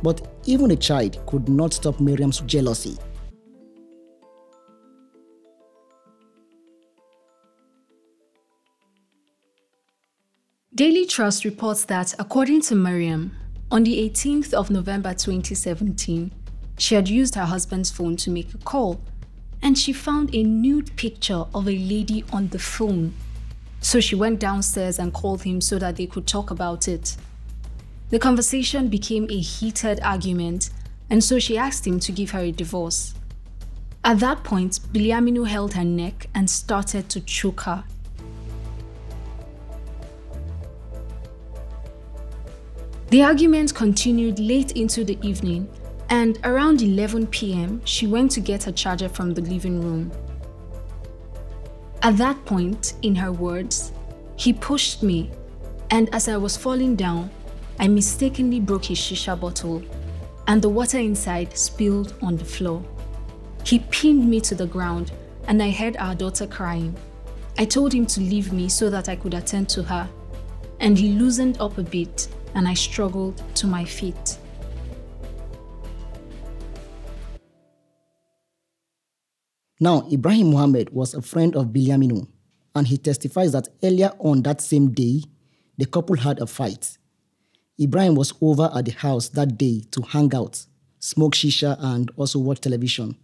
But 0.03 0.27
even 0.47 0.69
the 0.69 0.77
child 0.77 1.19
could 1.27 1.49
not 1.49 1.75
stop 1.75 2.01
Miriam's 2.01 2.41
jealousy. 2.41 2.97
Daily 10.75 11.07
Trust 11.07 11.45
reports 11.45 11.85
that, 11.87 12.15
according 12.21 12.61
to 12.63 12.77
Miriam, 12.77 13.35
on 13.71 13.85
the 13.85 14.09
18th 14.09 14.55
of 14.55 14.71
November 14.71 15.13
2017, 15.13 16.33
she 16.79 16.95
had 16.95 17.09
used 17.09 17.35
her 17.35 17.45
husband's 17.45 17.91
phone 17.91 18.17
to 18.17 18.31
make 18.31 18.55
a 18.55 18.59
call 18.59 19.01
and 19.63 19.77
she 19.77 19.93
found 19.93 20.35
a 20.35 20.43
nude 20.43 20.95
picture 20.97 21.45
of 21.55 21.67
a 21.67 21.79
lady 21.79 22.25
on 22.33 22.49
the 22.49 22.59
phone. 22.59 23.13
So 23.81 24.01
she 24.01 24.15
went 24.15 24.41
downstairs 24.41 24.99
and 24.99 25.13
called 25.13 25.43
him 25.43 25.61
so 25.61 25.79
that 25.79 25.97
they 25.97 26.07
could 26.07 26.27
talk 26.27 26.51
about 26.51 26.89
it. 26.89 27.17
The 28.11 28.19
conversation 28.19 28.89
became 28.89 29.27
a 29.29 29.39
heated 29.39 30.01
argument, 30.03 30.71
and 31.11 31.23
so 31.23 31.39
she 31.39 31.59
asked 31.59 31.87
him 31.87 32.01
to 32.01 32.13
give 32.13 32.31
her 32.31 32.41
a 32.41 32.53
divorce. 32.53 33.15
At 34.05 34.21
that 34.21 34.45
point, 34.45 34.81
Bilyaminu 34.93 35.47
held 35.47 35.75
her 35.75 35.85
neck 35.85 36.29
and 36.35 36.49
started 36.49 37.09
to 37.11 37.21
choke 37.21 37.63
her. 37.63 37.85
The 43.11 43.23
argument 43.23 43.75
continued 43.75 44.39
late 44.39 44.73
into 44.73 45.03
the 45.03 45.19
evening, 45.23 45.67
and 46.11 46.39
around 46.45 46.83
11 46.83 47.29
pm, 47.29 47.81
she 47.87 48.07
went 48.07 48.31
to 48.33 48.41
get 48.41 48.65
her 48.65 48.73
charger 48.73 49.09
from 49.09 49.33
the 49.33 49.41
living 49.41 49.81
room. 49.81 50.13
At 52.03 52.19
that 52.19 52.45
point, 52.45 52.93
in 53.01 53.15
her 53.15 53.33
words, 53.33 53.93
he 54.37 54.53
pushed 54.53 55.03
me, 55.03 55.31
and 55.89 56.15
as 56.15 56.29
I 56.29 56.37
was 56.37 56.59
falling 56.59 56.97
down, 56.97 57.31
I 57.81 57.89
mistakenly 57.89 58.61
broke 58.61 58.85
his 58.85 58.99
shisha 58.99 59.41
bottle, 59.41 59.83
and 60.47 60.61
the 60.61 60.69
water 60.69 60.99
inside 60.99 61.57
spilled 61.57 62.13
on 62.21 62.37
the 62.37 62.45
floor. 62.45 62.85
He 63.65 63.79
pinned 63.91 64.29
me 64.29 64.39
to 64.43 64.55
the 64.55 64.67
ground, 64.67 65.13
and 65.47 65.63
I 65.63 65.71
heard 65.71 65.97
our 65.97 66.15
daughter 66.15 66.47
crying. 66.47 66.95
I 67.57 67.65
told 67.65 67.95
him 67.95 68.05
to 68.05 68.21
leave 68.21 68.53
me 68.53 68.69
so 68.69 68.91
that 68.91 69.09
I 69.09 69.17
could 69.17 69.33
attend 69.33 69.71
to 69.71 69.83
her, 69.85 70.07
and 70.79 70.99
he 70.99 71.13
loosened 71.13 71.59
up 71.59 71.79
a 71.79 71.83
bit, 71.83 72.29
and 72.55 72.69
I 72.69 72.75
struggled 72.75 73.43
to 73.57 73.67
my 73.67 73.85
feet. 73.85 74.39
Now, 79.81 80.09
Ibrahim 80.11 80.51
Muhammad 80.51 80.91
was 80.91 81.15
a 81.15 81.23
friend 81.23 81.55
of 81.55 81.67
Bilyaminu, 81.67 82.27
and 82.75 82.87
he 82.87 82.99
testifies 82.99 83.53
that 83.53 83.69
earlier 83.83 84.11
on 84.19 84.43
that 84.43 84.61
same 84.61 84.91
day, 84.91 85.23
the 85.77 85.87
couple 85.87 86.17
had 86.17 86.41
a 86.41 86.47
fight. 86.47 86.99
Ibrahim 87.81 88.17
was 88.17 88.35
over 88.41 88.71
at 88.75 88.87
the 88.87 88.91
house 88.91 89.29
that 89.31 89.57
day 89.57 89.83
to 89.93 90.03
hang 90.03 90.35
out, 90.35 90.67
smoke 90.99 91.35
shisha, 91.35 91.77
and 91.79 92.11
also 92.17 92.41
watch 92.41 92.61
television. 92.61 93.17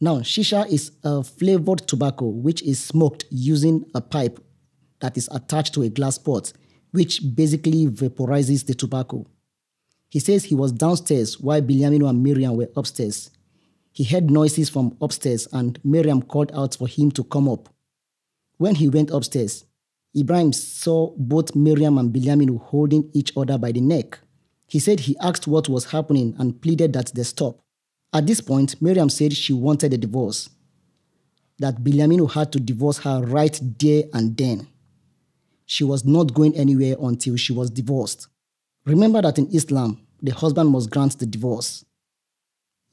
Now, 0.00 0.20
shisha 0.20 0.66
is 0.70 0.92
a 1.04 1.22
flavored 1.22 1.86
tobacco 1.86 2.26
which 2.26 2.62
is 2.62 2.82
smoked 2.82 3.26
using 3.30 3.84
a 3.94 4.00
pipe 4.00 4.40
that 5.00 5.18
is 5.18 5.28
attached 5.30 5.74
to 5.74 5.82
a 5.82 5.90
glass 5.90 6.16
pot, 6.16 6.54
which 6.96 7.20
basically 7.34 7.86
vaporizes 7.88 8.64
the 8.64 8.74
tobacco. 8.74 9.26
He 10.08 10.18
says 10.18 10.44
he 10.44 10.54
was 10.54 10.72
downstairs 10.72 11.38
while 11.38 11.60
Bilyaminu 11.60 12.08
and 12.08 12.22
Miriam 12.22 12.56
were 12.56 12.70
upstairs. 12.74 13.30
He 13.92 14.02
heard 14.02 14.30
noises 14.30 14.70
from 14.70 14.96
upstairs 15.02 15.46
and 15.52 15.78
Miriam 15.84 16.22
called 16.22 16.50
out 16.54 16.74
for 16.74 16.88
him 16.88 17.10
to 17.10 17.22
come 17.24 17.50
up. 17.50 17.68
When 18.56 18.76
he 18.76 18.88
went 18.88 19.10
upstairs, 19.10 19.66
Ibrahim 20.16 20.54
saw 20.54 21.12
both 21.18 21.54
Miriam 21.54 21.98
and 21.98 22.14
Bilyaminu 22.14 22.62
holding 22.62 23.10
each 23.12 23.36
other 23.36 23.58
by 23.58 23.72
the 23.72 23.82
neck. 23.82 24.18
He 24.66 24.78
said 24.78 25.00
he 25.00 25.18
asked 25.20 25.46
what 25.46 25.68
was 25.68 25.90
happening 25.90 26.34
and 26.38 26.62
pleaded 26.62 26.94
that 26.94 27.12
they 27.14 27.24
stop. 27.24 27.60
At 28.14 28.26
this 28.26 28.40
point, 28.40 28.80
Miriam 28.80 29.10
said 29.10 29.34
she 29.34 29.52
wanted 29.52 29.92
a 29.92 29.98
divorce, 29.98 30.48
that 31.58 31.84
Bilyaminu 31.84 32.32
had 32.32 32.52
to 32.52 32.58
divorce 32.58 32.96
her 33.00 33.20
right 33.20 33.60
there 33.78 34.04
and 34.14 34.34
then. 34.34 34.68
She 35.66 35.84
was 35.84 36.04
not 36.04 36.32
going 36.32 36.56
anywhere 36.56 36.96
until 37.00 37.36
she 37.36 37.52
was 37.52 37.70
divorced. 37.70 38.28
Remember 38.84 39.20
that 39.20 39.38
in 39.38 39.48
Islam, 39.48 40.00
the 40.22 40.32
husband 40.32 40.70
must 40.70 40.90
grant 40.90 41.18
the 41.18 41.26
divorce. 41.26 41.84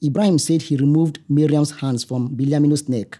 Ibrahim 0.04 0.38
said 0.38 0.62
he 0.62 0.76
removed 0.76 1.20
Miriam's 1.28 1.70
hands 1.70 2.04
from 2.04 2.36
Bilyaminu's 2.36 2.88
neck, 2.88 3.18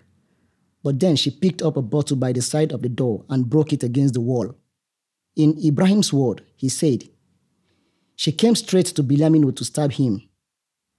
but 0.83 1.01
then 1.01 1.17
she 1.17 1.31
picked 1.31 1.63
up 1.63 1.77
a 1.77 1.83
bottle 1.83 2.17
by 2.17 2.33
the 2.33 2.43
side 2.43 2.73
of 2.73 2.83
the 2.83 2.89
door 2.89 3.25
and 3.31 3.49
broke 3.49 3.73
it 3.73 3.83
against 3.83 4.15
the 4.15 4.21
wall. 4.21 4.55
In 5.37 5.57
Ibrahim's 5.65 6.13
word, 6.13 6.43
he 6.57 6.69
said, 6.69 7.09
She 8.17 8.33
came 8.33 8.55
straight 8.57 8.87
to 8.87 9.03
Bilyaminu 9.03 9.55
to 9.57 9.65
stab 9.65 9.93
him. 9.93 10.29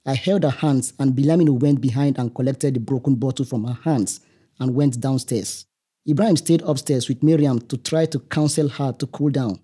I 0.04 0.14
held 0.14 0.42
her 0.42 0.50
hands, 0.50 0.92
and 0.98 1.14
Bilyaminu 1.14 1.60
went 1.60 1.80
behind 1.80 2.18
and 2.18 2.34
collected 2.34 2.74
the 2.74 2.80
broken 2.80 3.16
bottle 3.16 3.44
from 3.44 3.64
her 3.64 3.78
hands 3.84 4.20
and 4.58 4.74
went 4.74 5.00
downstairs. 5.00 5.66
Ibrahim 6.08 6.36
stayed 6.36 6.62
upstairs 6.62 7.08
with 7.08 7.22
Miriam 7.22 7.58
to 7.62 7.76
try 7.76 8.06
to 8.06 8.20
counsel 8.20 8.68
her 8.68 8.92
to 8.92 9.06
cool 9.08 9.30
down, 9.30 9.58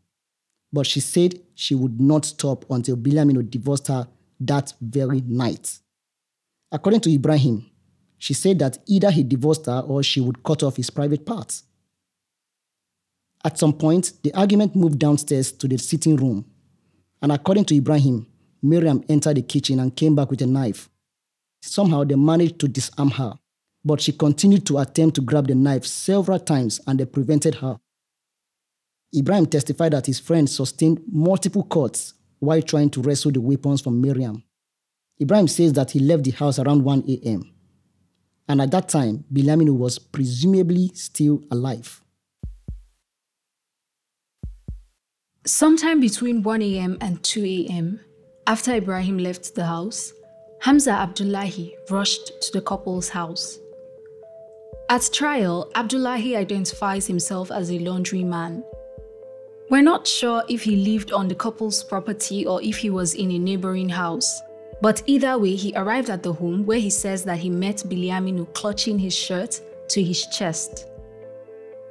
but 0.73 0.87
she 0.87 0.99
said 0.99 1.41
she 1.55 1.75
would 1.75 2.01
not 2.01 2.25
stop 2.25 2.65
until 2.69 2.97
Bilyaminu 2.97 3.49
divorced 3.49 3.87
her 3.87 4.09
that 4.41 4.75
very 4.81 5.21
night. 5.21 5.79
According 6.73 7.01
to 7.03 7.13
Ibrahim, 7.13 7.67
she 8.19 8.35
said 8.35 8.59
that 8.59 8.79
either 8.87 9.11
he 9.11 9.23
divorced 9.23 9.67
her 9.67 9.81
or 9.81 10.03
she 10.03 10.21
would 10.21 10.43
cut 10.43 10.63
off 10.63 10.77
his 10.77 10.91
private 10.91 11.25
parts. 11.25 11.65
At 13.45 13.59
some 13.59 13.73
point, 13.73 14.13
the 14.23 14.33
argument 14.35 14.75
moved 14.75 14.99
downstairs 14.99 15.53
to 15.53 15.69
the 15.69 15.79
sitting 15.79 16.17
room, 16.17 16.45
and 17.21 17.31
according 17.31 17.67
to 17.67 17.77
Ibrahim, 17.77 18.27
Miriam 18.63 19.05
entered 19.09 19.37
the 19.37 19.43
kitchen 19.43 19.79
and 19.81 19.95
came 19.95 20.15
back 20.15 20.31
with 20.31 20.43
a 20.43 20.47
knife. 20.47 20.89
Somehow 21.61 22.03
they 22.05 22.17
managed 22.17 22.59
to 22.61 22.69
disarm 22.69 23.11
her 23.11 23.39
but 23.85 24.01
she 24.01 24.13
continued 24.13 24.67
to 24.67 24.79
attempt 24.79 25.17
to 25.17 25.21
grab 25.21 25.49
the 25.49 25.55
knife 25.55 25.85
several 25.85 26.39
times 26.39 26.81
and 26.87 27.01
they 27.01 27.05
prevented 27.05 27.57
her. 27.57 27.79
Ibrahim 29.15 29.47
testified 29.47 29.93
that 29.93 30.07
his 30.07 30.21
friend 30.21 30.49
sustained 30.49 31.03
multiple 31.11 31.65
cuts 31.65 32.15
while 32.39 32.63
trying 32.63 32.91
to 32.91 33.03
wrestle 33.03 33.31
the 33.31 33.41
weapons 33.41 33.81
from 33.81 34.01
Miriam. 34.01 34.43
Ibrahim 35.21 35.49
says 35.49 35.73
that 35.75 35.91
he 35.91 36.01
left 36.01 36.25
the 36.25 36.31
house 36.31 36.59
around 36.59 36.83
1 36.85 37.05
a.m. 37.09 37.53
And 38.49 38.61
at 38.61 38.71
that 38.73 38.89
time, 38.89 39.25
Bilyaminu 39.33 39.77
was 39.77 39.99
presumably 39.99 40.91
still 40.95 41.43
alive. 41.51 42.01
Sometime 45.45 46.01
between 46.01 46.43
1 46.43 46.63
a.m. 46.63 46.99
and 47.01 47.23
2 47.23 47.45
a.m., 47.45 48.01
after 48.47 48.75
Ibrahim 48.75 49.19
left 49.19 49.55
the 49.55 49.67
house, 49.67 50.13
Hamza 50.61 50.93
Abdullahi 50.93 51.77
rushed 51.91 52.41
to 52.43 52.53
the 52.53 52.61
couple's 52.61 53.09
house. 53.09 53.59
At 54.89 55.09
trial, 55.13 55.71
Abdullahi 55.75 56.37
identifies 56.37 57.07
himself 57.07 57.51
as 57.51 57.71
a 57.71 57.79
laundryman. 57.79 58.63
We're 59.71 59.81
not 59.81 60.07
sure 60.07 60.43
if 60.49 60.65
he 60.65 60.77
lived 60.77 61.13
on 61.13 61.29
the 61.29 61.35
couple's 61.35 61.83
property 61.83 62.45
or 62.45 62.63
if 62.63 62.77
he 62.77 62.91
was 62.91 63.15
in 63.15 63.31
a 63.31 63.39
neighboring 63.39 63.89
house. 63.89 64.43
But 64.83 65.03
either 65.07 65.39
way, 65.39 65.55
he 65.55 65.73
arrived 65.77 66.11
at 66.11 66.23
the 66.23 66.33
home 66.33 66.67
where 66.67 66.79
he 66.79 66.91
says 66.91 67.25
that 67.25 67.39
he 67.39 67.49
met 67.49 67.79
Bilyaminu 67.79 68.53
clutching 68.53 68.99
his 68.99 69.15
shirt 69.15 69.61
to 69.89 70.03
his 70.03 70.27
chest. 70.27 70.89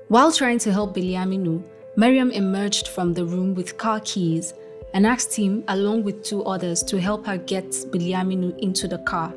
While 0.09 0.31
trying 0.31 0.59
to 0.59 0.71
help 0.71 0.95
Bilyaminu, 0.95 1.63
Miriam 1.95 2.31
emerged 2.31 2.89
from 2.89 3.13
the 3.13 3.25
room 3.25 3.55
with 3.55 3.77
car 3.77 4.01
keys 4.01 4.53
and 4.93 5.07
asked 5.07 5.33
him, 5.33 5.63
along 5.69 6.03
with 6.03 6.23
two 6.23 6.43
others, 6.43 6.83
to 6.83 6.99
help 6.99 7.25
her 7.25 7.37
get 7.37 7.71
Bilyaminu 7.71 8.59
into 8.59 8.87
the 8.87 8.99
car. 8.99 9.33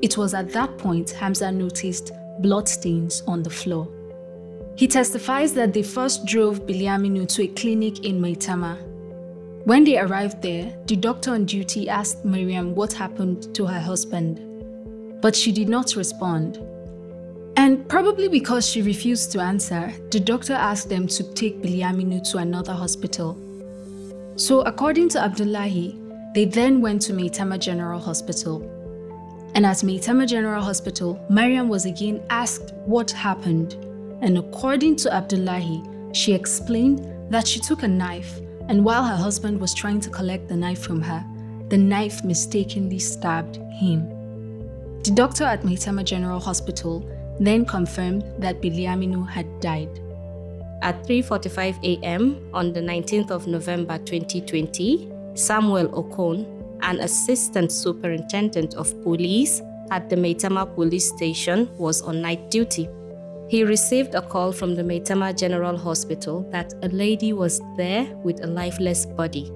It 0.00 0.16
was 0.16 0.32
at 0.32 0.52
that 0.52 0.78
point 0.78 1.10
Hamza 1.10 1.52
noticed 1.52 2.12
bloodstains 2.38 3.22
on 3.26 3.42
the 3.42 3.50
floor. 3.50 3.88
He 4.76 4.86
testifies 4.86 5.52
that 5.54 5.74
they 5.74 5.82
first 5.82 6.24
drove 6.24 6.66
Bilyaminu 6.66 7.28
to 7.34 7.42
a 7.42 7.48
clinic 7.48 8.04
in 8.04 8.20
Maitama. 8.20 8.78
When 9.64 9.84
they 9.84 9.98
arrived 9.98 10.40
there, 10.40 10.74
the 10.86 10.96
doctor 10.96 11.32
on 11.32 11.44
duty 11.44 11.88
asked 11.88 12.24
Miriam 12.24 12.74
what 12.74 12.92
happened 12.92 13.54
to 13.54 13.66
her 13.66 13.80
husband, 13.80 14.40
but 15.20 15.36
she 15.36 15.52
did 15.52 15.68
not 15.68 15.96
respond. 15.96 16.58
And 17.56 17.86
probably 17.88 18.28
because 18.28 18.66
she 18.66 18.80
refused 18.80 19.32
to 19.32 19.40
answer, 19.40 19.92
the 20.10 20.20
doctor 20.20 20.54
asked 20.54 20.88
them 20.88 21.06
to 21.08 21.34
take 21.34 21.60
Bilyaminu 21.60 22.30
to 22.30 22.38
another 22.38 22.72
hospital. 22.72 23.36
So, 24.36 24.62
according 24.62 25.10
to 25.10 25.20
Abdullahi, 25.20 26.00
they 26.34 26.46
then 26.46 26.80
went 26.80 27.02
to 27.02 27.12
Maitama 27.12 27.58
General 27.58 28.00
Hospital. 28.00 28.79
And 29.54 29.66
at 29.66 29.78
Maitama 29.78 30.26
General 30.26 30.62
Hospital, 30.62 31.24
Mariam 31.28 31.68
was 31.68 31.84
again 31.84 32.22
asked 32.30 32.72
what 32.86 33.10
happened. 33.10 33.74
And 34.22 34.38
according 34.38 34.96
to 34.96 35.12
Abdullahi, 35.12 35.82
she 36.12 36.32
explained 36.32 37.06
that 37.30 37.46
she 37.46 37.60
took 37.60 37.82
a 37.82 37.88
knife, 37.88 38.40
and 38.68 38.84
while 38.84 39.04
her 39.04 39.16
husband 39.16 39.60
was 39.60 39.74
trying 39.74 40.00
to 40.00 40.10
collect 40.10 40.48
the 40.48 40.56
knife 40.56 40.82
from 40.82 41.00
her, 41.02 41.24
the 41.68 41.78
knife 41.78 42.24
mistakenly 42.24 42.98
stabbed 42.98 43.56
him. 43.72 44.08
The 45.02 45.12
doctor 45.12 45.44
at 45.44 45.62
Maitama 45.62 46.04
General 46.04 46.40
Hospital 46.40 47.08
then 47.40 47.64
confirmed 47.64 48.24
that 48.38 48.60
Bilyaminu 48.60 49.28
had 49.28 49.46
died. 49.60 49.88
At 50.82 51.02
3:45 51.06 51.82
a.m. 51.82 52.36
on 52.52 52.72
the 52.72 52.80
19th 52.80 53.30
of 53.30 53.46
November 53.46 53.98
2020, 53.98 55.10
Samuel 55.34 55.88
Okon, 55.88 56.44
an 56.82 57.00
assistant 57.00 57.72
superintendent 57.72 58.74
of 58.74 59.00
police 59.02 59.62
at 59.90 60.08
the 60.08 60.16
Maitama 60.16 60.72
police 60.74 61.08
station, 61.08 61.68
was 61.76 62.02
on 62.02 62.22
night 62.22 62.50
duty. 62.50 62.88
He 63.48 63.64
received 63.64 64.14
a 64.14 64.22
call 64.22 64.52
from 64.52 64.76
the 64.76 64.82
Maitama 64.82 65.36
General 65.36 65.76
Hospital 65.76 66.48
that 66.52 66.72
a 66.82 66.88
lady 66.88 67.32
was 67.32 67.60
there 67.76 68.04
with 68.22 68.44
a 68.44 68.46
lifeless 68.46 69.06
body. 69.06 69.50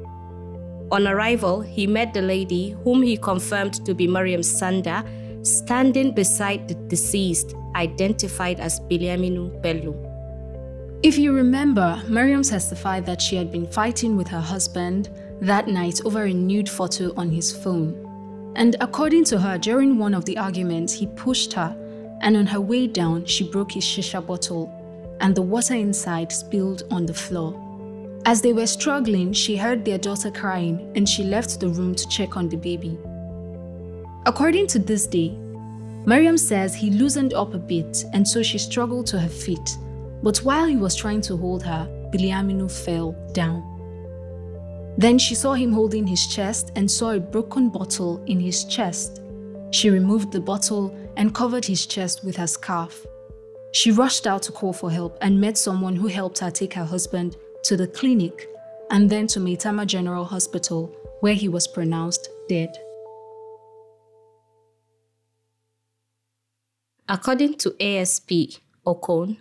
On 0.90 1.06
arrival, 1.06 1.60
he 1.60 1.86
met 1.86 2.12
the 2.12 2.22
lady, 2.22 2.70
whom 2.82 3.02
he 3.02 3.16
confirmed 3.16 3.84
to 3.86 3.94
be 3.94 4.06
Mariam 4.06 4.40
Sanda, 4.42 5.06
standing 5.46 6.12
beside 6.12 6.68
the 6.68 6.74
deceased, 6.88 7.54
identified 7.76 8.60
as 8.60 8.80
Bilyaminu 8.80 9.62
Bello. 9.62 9.94
If 11.02 11.18
you 11.18 11.32
remember, 11.32 12.02
Mariam 12.08 12.42
testified 12.42 13.06
that 13.06 13.20
she 13.20 13.36
had 13.36 13.52
been 13.52 13.66
fighting 13.66 14.16
with 14.16 14.26
her 14.28 14.40
husband 14.40 15.10
that 15.40 15.68
night 15.68 16.00
over 16.04 16.24
a 16.24 16.32
nude 16.32 16.68
photo 16.68 17.12
on 17.16 17.30
his 17.30 17.50
phone. 17.50 18.52
And 18.56 18.76
according 18.80 19.24
to 19.24 19.40
her, 19.40 19.58
during 19.58 19.98
one 19.98 20.14
of 20.14 20.24
the 20.24 20.38
arguments, 20.38 20.92
he 20.92 21.06
pushed 21.08 21.52
her, 21.54 21.76
and 22.20 22.36
on 22.36 22.46
her 22.46 22.60
way 22.60 22.86
down, 22.86 23.26
she 23.26 23.50
broke 23.50 23.72
his 23.72 23.84
shisha 23.84 24.24
bottle, 24.24 24.72
and 25.20 25.34
the 25.34 25.42
water 25.42 25.74
inside 25.74 26.32
spilled 26.32 26.84
on 26.90 27.06
the 27.06 27.14
floor. 27.14 27.60
As 28.26 28.40
they 28.40 28.52
were 28.52 28.66
struggling, 28.66 29.32
she 29.32 29.56
heard 29.56 29.84
their 29.84 29.98
daughter 29.98 30.30
crying, 30.30 30.90
and 30.94 31.08
she 31.08 31.24
left 31.24 31.60
the 31.60 31.68
room 31.68 31.94
to 31.94 32.08
check 32.08 32.36
on 32.36 32.48
the 32.48 32.56
baby. 32.56 32.96
According 34.26 34.68
to 34.68 34.78
this 34.78 35.06
day, 35.06 35.36
Mariam 36.06 36.38
says 36.38 36.74
he 36.74 36.90
loosened 36.90 37.34
up 37.34 37.54
a 37.54 37.58
bit, 37.58 38.04
and 38.12 38.26
so 38.26 38.42
she 38.42 38.58
struggled 38.58 39.06
to 39.08 39.18
her 39.18 39.28
feet. 39.28 39.76
But 40.22 40.38
while 40.38 40.66
he 40.66 40.76
was 40.76 40.94
trying 40.94 41.20
to 41.22 41.36
hold 41.36 41.62
her, 41.64 41.86
Bilyaminu 42.12 42.70
fell 42.70 43.12
down. 43.32 43.73
Then 44.96 45.18
she 45.18 45.34
saw 45.34 45.54
him 45.54 45.72
holding 45.72 46.06
his 46.06 46.26
chest 46.26 46.70
and 46.76 46.90
saw 46.90 47.10
a 47.10 47.20
broken 47.20 47.68
bottle 47.68 48.22
in 48.26 48.38
his 48.38 48.64
chest. 48.64 49.20
She 49.70 49.90
removed 49.90 50.30
the 50.30 50.40
bottle 50.40 50.96
and 51.16 51.34
covered 51.34 51.64
his 51.64 51.86
chest 51.86 52.24
with 52.24 52.36
her 52.36 52.46
scarf. 52.46 53.04
She 53.72 53.90
rushed 53.90 54.26
out 54.26 54.42
to 54.44 54.52
call 54.52 54.72
for 54.72 54.90
help 54.90 55.18
and 55.20 55.40
met 55.40 55.58
someone 55.58 55.96
who 55.96 56.06
helped 56.06 56.38
her 56.38 56.50
take 56.50 56.74
her 56.74 56.84
husband 56.84 57.36
to 57.64 57.76
the 57.76 57.88
clinic 57.88 58.48
and 58.90 59.10
then 59.10 59.26
to 59.28 59.40
Maitama 59.40 59.84
General 59.86 60.24
Hospital, 60.24 60.94
where 61.20 61.34
he 61.34 61.48
was 61.48 61.66
pronounced 61.66 62.28
dead. 62.48 62.72
According 67.08 67.54
to 67.58 67.74
ASP 67.82 68.60
Okon, 68.86 69.38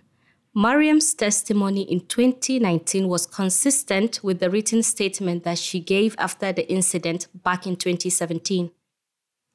Mariam's 0.55 1.15
testimony 1.15 1.81
in 1.81 2.01
2019 2.01 3.07
was 3.07 3.25
consistent 3.25 4.19
with 4.21 4.39
the 4.39 4.51
written 4.51 4.83
statement 4.83 5.43
that 5.43 5.57
she 5.57 5.79
gave 5.79 6.15
after 6.19 6.53
the 6.53 6.71
incident 6.71 7.27
back 7.43 7.65
in 7.65 7.75
2017. 7.75 8.69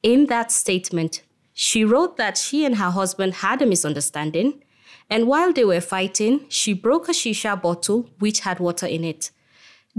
In 0.03 0.27
that 0.27 0.51
statement, 0.51 1.23
she 1.53 1.85
wrote 1.85 2.17
that 2.17 2.37
she 2.37 2.65
and 2.65 2.77
her 2.77 2.91
husband 2.91 3.35
had 3.35 3.63
a 3.63 3.67
misunderstanding, 3.67 4.65
and 5.09 5.29
while 5.29 5.53
they 5.53 5.65
were 5.65 5.81
fighting, 5.81 6.47
she 6.49 6.73
broke 6.73 7.09
a 7.09 7.13
shisha 7.13 7.61
bottle 7.61 8.11
which 8.19 8.41
had 8.41 8.59
water 8.59 8.87
in 8.87 9.05
it. 9.05 9.31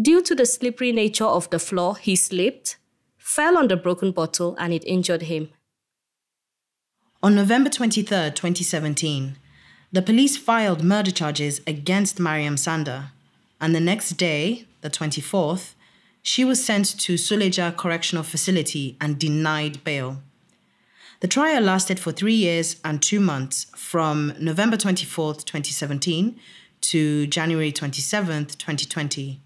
Due 0.01 0.21
to 0.21 0.35
the 0.35 0.45
slippery 0.45 0.91
nature 0.91 1.25
of 1.25 1.49
the 1.49 1.59
floor, 1.59 1.95
he 1.95 2.17
slipped, 2.17 2.77
fell 3.17 3.57
on 3.57 3.69
the 3.69 3.77
broken 3.77 4.11
bottle, 4.11 4.53
and 4.59 4.73
it 4.73 4.83
injured 4.85 5.23
him. 5.23 5.49
On 7.23 7.35
November 7.35 7.69
23, 7.69 8.31
2017, 8.31 9.35
the 9.91 10.01
police 10.01 10.37
filed 10.37 10.83
murder 10.83 11.11
charges 11.11 11.61
against 11.65 12.19
Mariam 12.19 12.55
Sanda, 12.55 13.07
and 13.59 13.73
the 13.73 13.79
next 13.79 14.11
day, 14.11 14.65
the 14.81 14.89
24th, 14.89 15.73
she 16.21 16.45
was 16.45 16.63
sent 16.63 16.99
to 16.99 17.15
Suleja 17.15 17.75
Correctional 17.75 18.23
Facility 18.23 18.97
and 19.01 19.19
denied 19.19 19.83
bail. 19.83 20.21
The 21.21 21.27
trial 21.27 21.63
lasted 21.63 21.99
for 21.99 22.11
three 22.11 22.35
years 22.35 22.77
and 22.85 23.01
two 23.01 23.19
months 23.19 23.65
from 23.75 24.33
November 24.39 24.77
24th, 24.77 25.43
2017 25.43 26.39
to 26.81 27.27
January 27.27 27.71
27th, 27.71 28.57
2020. 28.57 29.41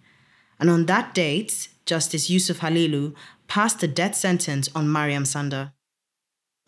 And 0.60 0.70
on 0.70 0.86
that 0.86 1.16
date, 1.16 1.70
Justice 1.86 2.30
Yusuf 2.30 2.60
Halilu 2.60 3.16
passed 3.48 3.82
a 3.82 3.88
death 3.88 4.16
sentence 4.16 4.70
on 4.76 4.92
Mariam 4.92 5.24
Sanda. 5.24 5.72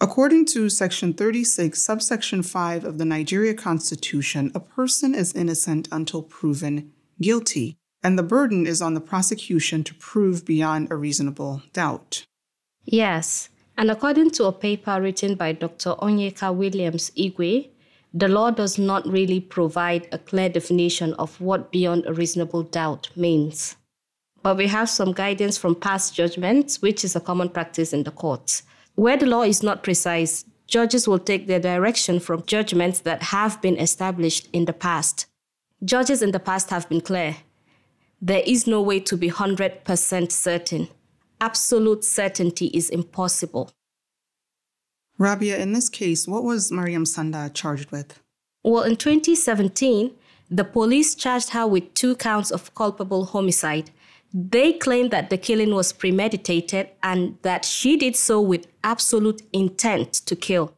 According 0.01 0.47
to 0.47 0.69
Section 0.69 1.13
36, 1.13 1.81
subsection 1.81 2.43
5 2.43 2.83
of 2.83 2.97
the 2.97 3.05
Nigeria 3.05 3.53
Constitution, 3.53 4.51
a 4.53 4.59
person 4.59 5.15
is 5.15 5.33
innocent 5.33 5.87
until 5.89 6.21
proven 6.21 6.91
guilty, 7.21 7.77
and 8.03 8.19
the 8.19 8.23
burden 8.23 8.67
is 8.67 8.81
on 8.81 8.93
the 8.93 8.99
prosecution 8.99 9.85
to 9.85 9.93
prove 9.95 10.45
beyond 10.45 10.91
a 10.91 10.97
reasonable 10.97 11.61
doubt. 11.71 12.25
Yes, 12.83 13.47
and 13.77 13.89
according 13.89 14.31
to 14.31 14.45
a 14.45 14.51
paper 14.51 15.01
written 15.01 15.35
by 15.35 15.53
Dr. 15.53 15.91
Onyeka 16.01 16.53
Williams 16.53 17.09
Igwe, 17.11 17.69
the 18.13 18.27
law 18.27 18.51
does 18.51 18.77
not 18.77 19.07
really 19.07 19.39
provide 19.39 20.09
a 20.11 20.17
clear 20.17 20.49
definition 20.49 21.13
of 21.13 21.39
what 21.39 21.71
beyond 21.71 22.05
a 22.05 22.13
reasonable 22.13 22.63
doubt 22.63 23.09
means. 23.15 23.77
But 24.43 24.57
we 24.57 24.67
have 24.67 24.89
some 24.89 25.13
guidance 25.13 25.57
from 25.57 25.75
past 25.75 26.13
judgments, 26.13 26.81
which 26.81 27.05
is 27.05 27.15
a 27.15 27.21
common 27.21 27.47
practice 27.47 27.93
in 27.93 28.03
the 28.03 28.11
courts. 28.11 28.63
Where 28.95 29.17
the 29.17 29.25
law 29.25 29.43
is 29.43 29.61
not 29.61 29.83
precise, 29.83 30.45
judges 30.67 31.07
will 31.07 31.19
take 31.19 31.47
their 31.47 31.59
direction 31.59 32.19
from 32.19 32.45
judgments 32.45 32.99
that 33.01 33.23
have 33.23 33.61
been 33.61 33.77
established 33.77 34.47
in 34.53 34.65
the 34.65 34.73
past. 34.73 35.27
Judges 35.83 36.21
in 36.21 36.31
the 36.31 36.39
past 36.39 36.69
have 36.69 36.87
been 36.87 37.01
clear. 37.01 37.37
There 38.21 38.43
is 38.45 38.65
no 38.65 38.81
way 38.81 39.01
to 39.01 39.17
be 39.17 39.29
100% 39.29 40.31
certain. 40.31 40.87
Absolute 41.41 42.05
certainty 42.05 42.67
is 42.67 42.89
impossible. 42.89 43.71
Rabia, 45.17 45.57
in 45.57 45.73
this 45.73 45.89
case, 45.89 46.27
what 46.27 46.43
was 46.43 46.71
Mariam 46.71 47.03
Sanda 47.03 47.53
charged 47.53 47.91
with? 47.91 48.19
Well, 48.63 48.83
in 48.83 48.95
2017, 48.95 50.11
the 50.49 50.63
police 50.63 51.15
charged 51.15 51.49
her 51.49 51.67
with 51.67 51.93
two 51.93 52.15
counts 52.15 52.51
of 52.51 52.73
culpable 52.75 53.25
homicide. 53.25 53.91
They 54.37 54.73
claim 54.73 55.09
that 55.09 55.29
the 55.29 55.37
killing 55.37 55.73
was 55.73 55.93
premeditated 55.93 56.89
and 57.01 57.37
that 57.43 57.63
she 57.63 57.95
did 57.95 58.17
so 58.17 58.41
with 58.41 58.67
absolute 58.83 59.41
intent 59.53 60.11
to 60.25 60.35
kill. 60.35 60.73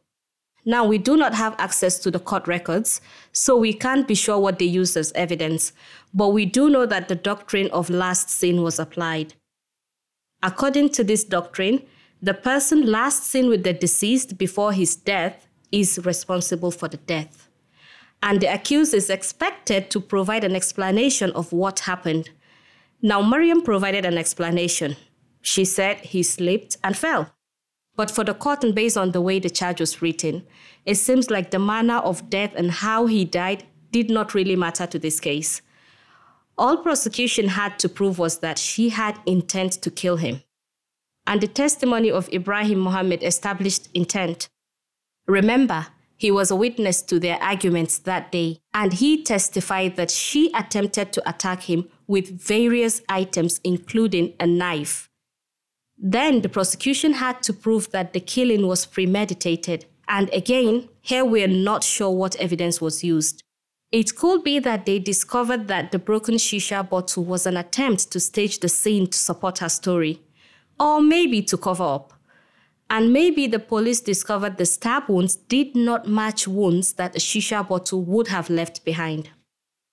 Now, 0.64 0.86
we 0.86 0.96
do 0.96 1.16
not 1.16 1.34
have 1.34 1.56
access 1.58 1.98
to 2.00 2.10
the 2.12 2.20
court 2.20 2.46
records, 2.46 3.00
so 3.32 3.56
we 3.56 3.72
can't 3.72 4.06
be 4.06 4.14
sure 4.14 4.38
what 4.38 4.60
they 4.60 4.64
used 4.64 4.96
as 4.96 5.10
evidence, 5.16 5.72
but 6.14 6.28
we 6.28 6.46
do 6.46 6.70
know 6.70 6.86
that 6.86 7.08
the 7.08 7.16
doctrine 7.16 7.68
of 7.72 7.90
last 7.90 8.30
seen 8.30 8.62
was 8.62 8.78
applied. 8.78 9.34
According 10.40 10.90
to 10.90 11.02
this 11.02 11.24
doctrine, 11.24 11.82
the 12.22 12.34
person 12.34 12.86
last 12.86 13.24
seen 13.24 13.48
with 13.48 13.64
the 13.64 13.72
deceased 13.72 14.38
before 14.38 14.72
his 14.72 14.94
death 14.94 15.48
is 15.72 15.98
responsible 16.04 16.70
for 16.70 16.86
the 16.86 16.98
death. 16.98 17.48
And 18.22 18.40
the 18.40 18.54
accused 18.54 18.94
is 18.94 19.10
expected 19.10 19.90
to 19.90 20.00
provide 20.00 20.44
an 20.44 20.54
explanation 20.54 21.32
of 21.32 21.52
what 21.52 21.80
happened. 21.80 22.30
Now, 23.00 23.22
Mariam 23.22 23.62
provided 23.62 24.04
an 24.04 24.18
explanation. 24.18 24.96
She 25.40 25.64
said 25.64 25.98
he 25.98 26.22
slipped 26.22 26.76
and 26.82 26.96
fell. 26.96 27.32
But 27.96 28.10
for 28.10 28.24
the 28.24 28.34
court, 28.34 28.64
and 28.64 28.74
based 28.74 28.96
on 28.96 29.12
the 29.12 29.20
way 29.20 29.38
the 29.38 29.50
charge 29.50 29.80
was 29.80 30.00
written, 30.02 30.46
it 30.84 30.96
seems 30.96 31.30
like 31.30 31.50
the 31.50 31.58
manner 31.58 31.98
of 31.98 32.30
death 32.30 32.52
and 32.56 32.70
how 32.70 33.06
he 33.06 33.24
died 33.24 33.64
did 33.90 34.10
not 34.10 34.34
really 34.34 34.56
matter 34.56 34.86
to 34.86 34.98
this 34.98 35.20
case. 35.20 35.62
All 36.56 36.76
prosecution 36.76 37.48
had 37.48 37.78
to 37.80 37.88
prove 37.88 38.18
was 38.18 38.38
that 38.38 38.58
she 38.58 38.88
had 38.90 39.18
intent 39.26 39.72
to 39.82 39.90
kill 39.90 40.16
him 40.16 40.42
and 41.28 41.42
the 41.42 41.46
testimony 41.46 42.10
of 42.10 42.32
Ibrahim 42.32 42.78
Mohammed 42.78 43.22
established 43.22 43.90
intent. 43.92 44.48
Remember, 45.26 45.88
he 46.16 46.30
was 46.30 46.50
a 46.50 46.56
witness 46.56 47.02
to 47.02 47.20
their 47.20 47.36
arguments 47.42 47.98
that 47.98 48.32
day, 48.32 48.60
and 48.72 48.94
he 48.94 49.22
testified 49.22 49.96
that 49.96 50.10
she 50.10 50.50
attempted 50.54 51.12
to 51.12 51.28
attack 51.28 51.64
him 51.64 51.86
with 52.08 52.40
various 52.40 53.00
items, 53.08 53.60
including 53.62 54.34
a 54.40 54.46
knife. 54.46 55.08
Then 55.96 56.40
the 56.40 56.48
prosecution 56.48 57.12
had 57.12 57.42
to 57.44 57.52
prove 57.52 57.92
that 57.92 58.12
the 58.12 58.20
killing 58.20 58.66
was 58.66 58.86
premeditated, 58.86 59.84
and 60.08 60.28
again, 60.32 60.88
here 61.00 61.24
we 61.24 61.44
are 61.44 61.48
not 61.48 61.84
sure 61.84 62.10
what 62.10 62.34
evidence 62.36 62.80
was 62.80 63.04
used. 63.04 63.44
It 63.92 64.16
could 64.16 64.42
be 64.42 64.58
that 64.58 64.84
they 64.84 64.98
discovered 64.98 65.68
that 65.68 65.92
the 65.92 65.98
broken 65.98 66.34
shisha 66.34 66.88
bottle 66.88 67.24
was 67.24 67.46
an 67.46 67.56
attempt 67.56 68.10
to 68.12 68.20
stage 68.20 68.60
the 68.60 68.68
scene 68.68 69.06
to 69.06 69.18
support 69.18 69.58
her 69.58 69.68
story 69.68 70.20
or 70.78 71.00
maybe 71.00 71.42
to 71.42 71.56
cover 71.56 71.84
up. 71.84 72.12
And 72.90 73.12
maybe 73.12 73.46
the 73.46 73.58
police 73.58 74.00
discovered 74.00 74.56
the 74.56 74.66
stab 74.66 75.08
wounds 75.08 75.36
did 75.36 75.74
not 75.74 76.06
match 76.06 76.48
wounds 76.48 76.94
that 76.94 77.16
a 77.16 77.18
shisha 77.18 77.66
bottle 77.66 78.02
would 78.02 78.28
have 78.28 78.48
left 78.48 78.84
behind. 78.84 79.30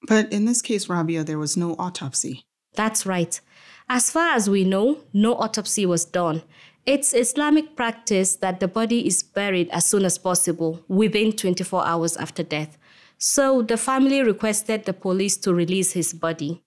But 0.08 0.32
in 0.32 0.46
this 0.46 0.62
case, 0.62 0.90
Rabia, 0.90 1.24
there 1.24 1.40
was 1.40 1.58
no 1.58 1.74
autopsy. 1.74 2.46
That's 2.76 3.06
right. 3.06 3.40
As 3.90 4.12
far 4.12 4.36
as 4.36 4.50
we 4.50 4.64
know, 4.64 5.00
no 5.14 5.36
autopsy 5.36 5.86
was 5.86 6.06
done. 6.06 6.44
It's 6.86 7.14
Islamic 7.14 7.76
practice 7.76 8.36
that 8.38 8.60
the 8.60 8.68
body 8.68 9.08
is 9.08 9.24
buried 9.24 9.70
as 9.70 9.86
soon 9.86 10.06
as 10.06 10.18
possible, 10.18 10.84
within 10.88 11.32
24 11.32 11.86
hours 11.86 12.18
after 12.18 12.44
death. 12.44 12.78
So 13.18 13.62
the 13.62 13.78
family 13.78 14.22
requested 14.22 14.86
the 14.86 14.94
police 14.94 15.38
to 15.38 15.54
release 15.54 15.94
his 15.94 16.14
body. 16.14 16.62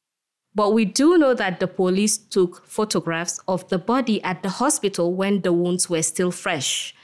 But 0.55 0.73
we 0.73 0.87
do 0.87 1.19
know 1.19 1.35
that 1.35 1.61
the 1.61 1.69
police 1.69 2.19
took 2.19 2.67
photographs 2.67 3.39
of 3.47 3.69
the 3.69 3.79
body 3.79 4.23
at 4.25 4.43
the 4.43 4.49
hospital 4.49 5.15
when 5.15 5.43
the 5.43 5.53
wounds 5.53 5.89
were 5.89 6.03
still 6.03 6.33
fresh. 6.33 6.95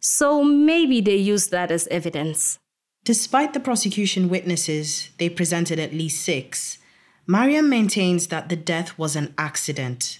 So 0.00 0.42
maybe 0.42 1.00
they 1.00 1.16
used 1.16 1.50
that 1.52 1.70
as 1.70 1.86
evidence. 1.88 2.58
Despite 3.06 3.54
the 3.54 3.60
prosecution 3.60 4.28
witnesses, 4.28 5.10
they 5.18 5.28
presented 5.28 5.78
at 5.78 5.94
least 5.94 6.24
six. 6.24 6.78
Mariam 7.24 7.68
maintains 7.68 8.26
that 8.26 8.48
the 8.48 8.56
death 8.56 8.98
was 8.98 9.14
an 9.14 9.32
accident. 9.38 10.18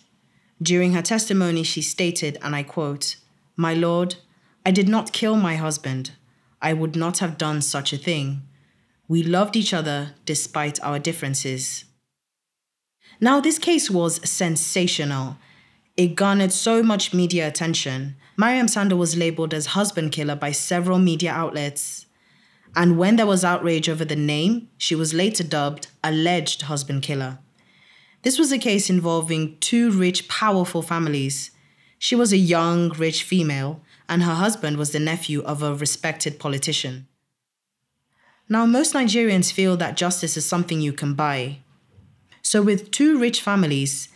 During 0.62 0.92
her 0.92 1.02
testimony, 1.02 1.64
she 1.64 1.82
stated, 1.82 2.38
and 2.42 2.54
I 2.54 2.62
quote, 2.62 3.16
My 3.56 3.74
Lord, 3.74 4.14
I 4.64 4.70
did 4.70 4.88
not 4.88 5.12
kill 5.12 5.34
my 5.34 5.56
husband. 5.56 6.12
I 6.62 6.74
would 6.74 6.94
not 6.94 7.18
have 7.18 7.36
done 7.36 7.60
such 7.60 7.92
a 7.92 7.98
thing. 7.98 8.42
We 9.08 9.24
loved 9.24 9.56
each 9.56 9.74
other 9.74 10.14
despite 10.24 10.80
our 10.80 11.00
differences. 11.00 11.86
Now, 13.20 13.40
this 13.40 13.58
case 13.58 13.90
was 13.90 14.20
sensational. 14.30 15.38
It 15.96 16.14
garnered 16.14 16.52
so 16.52 16.84
much 16.84 17.12
media 17.12 17.48
attention. 17.48 18.14
Mariam 18.36 18.68
Sanda 18.68 18.96
was 18.96 19.16
labeled 19.16 19.52
as 19.52 19.74
husband 19.74 20.12
killer 20.12 20.36
by 20.36 20.52
several 20.52 21.00
media 21.00 21.32
outlets. 21.32 22.05
And 22.76 22.98
when 22.98 23.16
there 23.16 23.26
was 23.26 23.42
outrage 23.42 23.88
over 23.88 24.04
the 24.04 24.14
name, 24.14 24.68
she 24.76 24.94
was 24.94 25.14
later 25.14 25.42
dubbed 25.42 25.88
alleged 26.04 26.62
husband 26.62 27.02
killer. 27.02 27.38
This 28.22 28.38
was 28.38 28.52
a 28.52 28.58
case 28.58 28.90
involving 28.90 29.56
two 29.60 29.90
rich, 29.90 30.28
powerful 30.28 30.82
families. 30.82 31.52
She 31.98 32.14
was 32.14 32.34
a 32.34 32.36
young, 32.36 32.90
rich 32.90 33.22
female, 33.22 33.80
and 34.10 34.22
her 34.22 34.34
husband 34.34 34.76
was 34.76 34.90
the 34.92 35.00
nephew 35.00 35.40
of 35.42 35.62
a 35.62 35.74
respected 35.74 36.38
politician. 36.38 37.08
Now, 38.46 38.66
most 38.66 38.92
Nigerians 38.92 39.50
feel 39.50 39.76
that 39.78 39.96
justice 39.96 40.36
is 40.36 40.44
something 40.44 40.80
you 40.80 40.92
can 40.92 41.14
buy. 41.14 41.60
So, 42.42 42.62
with 42.62 42.90
two 42.90 43.18
rich 43.18 43.40
families, 43.40 44.08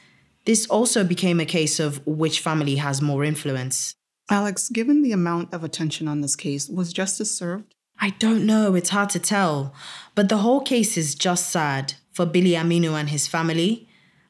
this 0.44 0.66
also 0.66 1.03
became 1.03 1.40
a 1.40 1.46
case 1.46 1.81
of 1.81 2.07
which 2.07 2.40
family 2.40 2.77
has 2.77 3.01
more 3.01 3.25
influence. 3.25 3.94
Alex, 4.29 4.68
given 4.68 5.03
the 5.03 5.12
amount 5.12 5.53
of 5.55 5.64
attention 5.64 6.07
on 6.07 6.20
this 6.20 6.37
case, 6.37 6.68
was 6.68 6.92
justice 6.92 7.37
served? 7.37 7.75
I 8.00 8.10
don't 8.18 8.46
know, 8.46 8.74
it's 8.74 8.90
hard 8.90 9.10
to 9.10 9.18
tell. 9.18 9.74
But 10.14 10.28
the 10.28 10.38
whole 10.38 10.60
case 10.60 10.96
is 10.96 11.14
just 11.14 11.50
sad 11.50 11.94
for 12.10 12.26
Bilyaminu 12.26 12.92
and 12.98 13.10
his 13.10 13.26
family, 13.26 13.88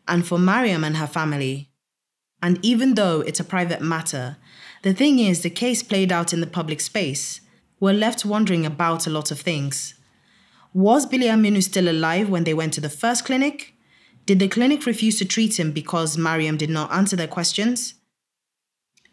and 0.08 0.26
for 0.26 0.38
Mariam 0.38 0.84
and 0.84 0.96
her 0.96 1.06
family. 1.06 1.70
And 2.42 2.58
even 2.62 2.94
though 2.94 3.20
it's 3.20 3.40
a 3.40 3.44
private 3.44 3.80
matter, 3.80 4.36
the 4.82 4.92
thing 4.94 5.18
is, 5.18 5.42
the 5.42 5.50
case 5.50 5.82
played 5.82 6.10
out 6.10 6.32
in 6.32 6.40
the 6.40 6.46
public 6.46 6.80
space. 6.80 7.40
We're 7.78 7.92
left 7.92 8.24
wondering 8.24 8.66
about 8.66 9.06
a 9.06 9.10
lot 9.10 9.30
of 9.30 9.40
things. 9.40 9.94
Was 10.74 11.06
Bilyaminu 11.06 11.62
still 11.62 11.88
alive 11.88 12.28
when 12.28 12.44
they 12.44 12.54
went 12.54 12.72
to 12.74 12.80
the 12.80 12.88
first 12.88 13.24
clinic? 13.24 13.74
Did 14.26 14.38
the 14.38 14.48
clinic 14.48 14.86
refuse 14.86 15.18
to 15.18 15.24
treat 15.24 15.58
him 15.58 15.72
because 15.72 16.18
Mariam 16.18 16.56
did 16.56 16.70
not 16.70 16.92
answer 16.92 17.16
their 17.16 17.26
questions? 17.26 17.94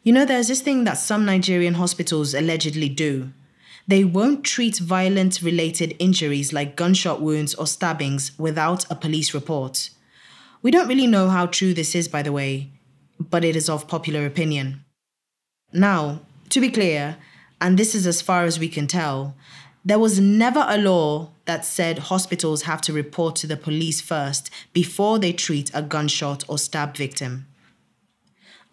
You 0.04 0.14
know, 0.14 0.26
there's 0.26 0.48
this 0.48 0.62
thing 0.62 0.84
that 0.86 0.98
some 0.98 1.26
Nigerian 1.26 1.76
hospitals 1.76 2.34
allegedly 2.34 2.90
do. 2.90 3.32
They 3.88 4.04
won't 4.04 4.44
treat 4.44 4.80
violent 4.80 5.42
related 5.42 5.96
injuries 5.98 6.52
like 6.52 6.76
gunshot 6.76 7.22
wounds 7.22 7.56
or 7.56 7.66
stabbings 7.66 8.38
without 8.38 8.90
a 8.92 8.96
police 8.96 9.34
report. 9.34 9.90
We 10.62 10.72
don't 10.72 10.90
really 10.90 11.08
know 11.08 11.30
how 11.30 11.46
true 11.46 11.74
this 11.74 11.96
is, 11.96 12.10
by 12.10 12.22
the 12.22 12.34
way, 12.34 12.72
but 13.20 13.46
it 13.46 13.56
is 13.56 13.70
of 13.70 13.88
popular 13.88 14.26
opinion. 14.26 14.84
Now, 15.72 16.20
to 16.50 16.60
be 16.60 16.70
clear, 16.70 17.18
and 17.62 17.78
this 17.78 17.96
is 17.96 18.06
as 18.06 18.22
far 18.22 18.44
as 18.44 18.60
we 18.60 18.68
can 18.68 18.88
tell, 18.88 19.36
there 19.86 20.00
was 20.00 20.20
never 20.20 20.66
a 20.68 20.78
law 20.78 21.30
that 21.46 21.64
said 21.64 22.00
hospitals 22.00 22.64
have 22.64 22.82
to 22.82 22.94
report 22.94 23.38
to 23.38 23.48
the 23.48 23.56
police 23.56 24.02
first 24.02 24.50
before 24.74 25.18
they 25.18 25.32
treat 25.32 25.72
a 25.74 25.82
gunshot 25.82 26.44
or 26.50 26.58
stab 26.58 26.98
victim. 26.98 27.46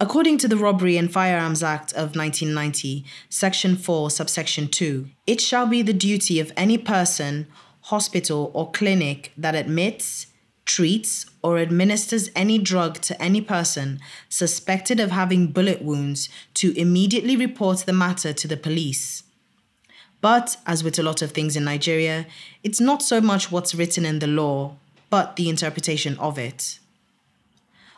According 0.00 0.38
to 0.38 0.48
the 0.48 0.56
Robbery 0.56 0.96
and 0.96 1.12
Firearms 1.12 1.62
Act 1.62 1.92
of 1.92 2.16
1990, 2.16 3.04
Section 3.28 3.76
4, 3.76 4.10
subsection 4.10 4.66
2, 4.66 5.08
it 5.26 5.40
shall 5.40 5.66
be 5.66 5.82
the 5.82 5.92
duty 5.92 6.40
of 6.40 6.52
any 6.56 6.76
person, 6.76 7.46
hospital, 7.82 8.50
or 8.54 8.72
clinic 8.72 9.32
that 9.36 9.54
admits, 9.54 10.26
treats, 10.64 11.26
or 11.42 11.58
administers 11.58 12.28
any 12.34 12.58
drug 12.58 13.00
to 13.02 13.20
any 13.22 13.40
person 13.40 14.00
suspected 14.28 14.98
of 14.98 15.12
having 15.12 15.52
bullet 15.52 15.80
wounds 15.80 16.28
to 16.54 16.76
immediately 16.76 17.36
report 17.36 17.78
the 17.80 17.92
matter 17.92 18.32
to 18.32 18.48
the 18.48 18.56
police. 18.56 19.22
But, 20.20 20.56
as 20.66 20.82
with 20.82 20.98
a 20.98 21.04
lot 21.04 21.22
of 21.22 21.30
things 21.30 21.54
in 21.54 21.64
Nigeria, 21.64 22.26
it's 22.64 22.80
not 22.80 23.00
so 23.00 23.20
much 23.20 23.52
what's 23.52 23.76
written 23.76 24.04
in 24.04 24.18
the 24.18 24.26
law, 24.26 24.74
but 25.08 25.36
the 25.36 25.48
interpretation 25.48 26.18
of 26.18 26.36
it. 26.36 26.80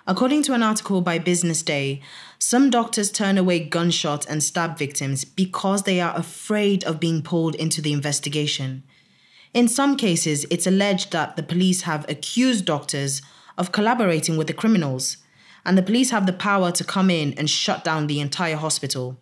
According 0.08 0.44
to 0.44 0.52
an 0.52 0.62
article 0.62 1.00
by 1.00 1.18
Business 1.18 1.62
Day, 1.62 2.00
some 2.38 2.70
doctors 2.70 3.10
turn 3.10 3.36
away 3.36 3.58
gunshot 3.58 4.24
and 4.26 4.40
stab 4.40 4.78
victims 4.78 5.24
because 5.24 5.82
they 5.82 6.00
are 6.00 6.14
afraid 6.16 6.84
of 6.84 7.00
being 7.00 7.22
pulled 7.22 7.56
into 7.56 7.82
the 7.82 7.92
investigation. 7.92 8.84
In 9.52 9.66
some 9.66 9.96
cases, 9.96 10.46
it's 10.48 10.66
alleged 10.66 11.10
that 11.10 11.34
the 11.34 11.42
police 11.42 11.82
have 11.82 12.08
accused 12.08 12.64
doctors 12.64 13.20
of 13.58 13.72
collaborating 13.72 14.36
with 14.36 14.46
the 14.46 14.52
criminals, 14.52 15.16
and 15.64 15.76
the 15.76 15.82
police 15.82 16.10
have 16.10 16.26
the 16.26 16.32
power 16.32 16.70
to 16.70 16.84
come 16.84 17.10
in 17.10 17.32
and 17.32 17.50
shut 17.50 17.82
down 17.82 18.06
the 18.06 18.20
entire 18.20 18.56
hospital. 18.56 19.18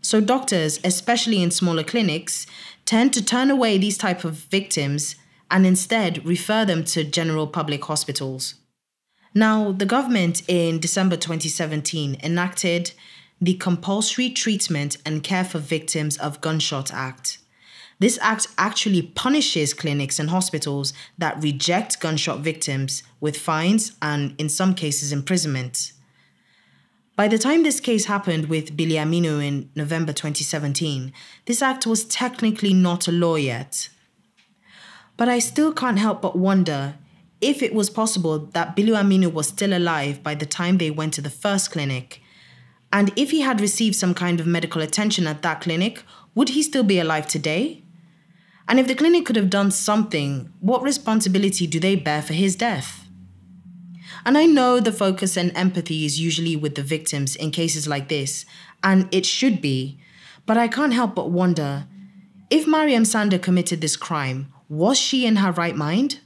So 0.00 0.22
doctors, 0.22 0.80
especially 0.82 1.42
in 1.42 1.50
smaller 1.50 1.84
clinics, 1.84 2.46
tend 2.86 3.12
to 3.12 3.24
turn 3.24 3.50
away 3.50 3.76
these 3.76 3.98
type 3.98 4.24
of 4.24 4.32
victims 4.32 5.16
and 5.50 5.66
instead 5.66 6.24
refer 6.24 6.64
them 6.64 6.84
to 6.84 7.04
general 7.04 7.46
public 7.46 7.84
hospitals. 7.84 8.54
Now, 9.34 9.70
the 9.70 9.86
government 9.86 10.42
in 10.48 10.80
December 10.80 11.16
2017 11.16 12.18
enacted 12.22 12.92
the 13.40 13.54
Compulsory 13.54 14.28
Treatment 14.30 14.96
and 15.06 15.22
Care 15.22 15.44
for 15.44 15.58
Victims 15.58 16.18
of 16.18 16.40
Gunshot 16.40 16.92
Act. 16.92 17.38
This 18.00 18.18
act 18.22 18.48
actually 18.58 19.02
punishes 19.02 19.74
clinics 19.74 20.18
and 20.18 20.30
hospitals 20.30 20.92
that 21.18 21.40
reject 21.42 22.00
gunshot 22.00 22.40
victims 22.40 23.02
with 23.20 23.36
fines 23.36 23.92
and, 24.02 24.34
in 24.38 24.48
some 24.48 24.74
cases, 24.74 25.12
imprisonment. 25.12 25.92
By 27.14 27.28
the 27.28 27.38
time 27.38 27.62
this 27.62 27.80
case 27.80 28.06
happened 28.06 28.46
with 28.48 28.76
Bilyaminu 28.76 29.46
in 29.46 29.70
November 29.76 30.14
2017, 30.14 31.12
this 31.44 31.60
act 31.60 31.86
was 31.86 32.04
technically 32.04 32.72
not 32.72 33.06
a 33.06 33.12
law 33.12 33.36
yet. 33.36 33.90
But 35.18 35.28
I 35.28 35.38
still 35.38 35.72
can't 35.72 35.98
help 35.98 36.22
but 36.22 36.36
wonder 36.36 36.94
if 37.40 37.62
it 37.62 37.74
was 37.74 37.90
possible 37.90 38.38
that 38.38 38.76
Bilyaminu 38.76 39.32
was 39.32 39.48
still 39.48 39.76
alive 39.76 40.22
by 40.22 40.34
the 40.34 40.46
time 40.46 40.78
they 40.78 40.90
went 40.90 41.14
to 41.14 41.22
the 41.22 41.30
first 41.30 41.70
clinic, 41.70 42.20
and 42.92 43.12
if 43.16 43.30
he 43.30 43.40
had 43.40 43.60
received 43.60 43.96
some 43.96 44.14
kind 44.14 44.40
of 44.40 44.46
medical 44.46 44.82
attention 44.82 45.26
at 45.26 45.42
that 45.42 45.60
clinic, 45.60 46.02
would 46.34 46.50
he 46.50 46.62
still 46.62 46.82
be 46.82 46.98
alive 46.98 47.26
today? 47.26 47.82
And 48.68 48.78
if 48.78 48.86
the 48.86 48.94
clinic 48.94 49.26
could 49.26 49.36
have 49.36 49.50
done 49.50 49.70
something, 49.70 50.52
what 50.60 50.82
responsibility 50.82 51.66
do 51.66 51.80
they 51.80 51.96
bear 51.96 52.22
for 52.22 52.34
his 52.34 52.56
death? 52.56 53.06
And 54.24 54.36
I 54.36 54.46
know 54.46 54.80
the 54.80 54.92
focus 54.92 55.36
and 55.36 55.56
empathy 55.56 56.04
is 56.04 56.20
usually 56.20 56.56
with 56.56 56.74
the 56.74 56.82
victims 56.82 57.36
in 57.36 57.52
cases 57.52 57.88
like 57.88 58.08
this, 58.08 58.44
and 58.82 59.08
it 59.12 59.24
should 59.24 59.60
be, 59.60 59.98
but 60.46 60.58
I 60.58 60.68
can't 60.68 60.92
help 60.92 61.14
but 61.14 61.30
wonder 61.30 61.86
if 62.50 62.66
Mariam 62.66 63.04
Sanda 63.04 63.40
committed 63.40 63.80
this 63.80 63.96
crime, 63.96 64.52
was 64.68 64.98
she 64.98 65.24
in 65.24 65.36
her 65.36 65.52
right 65.52 65.76
mind? 65.76 66.20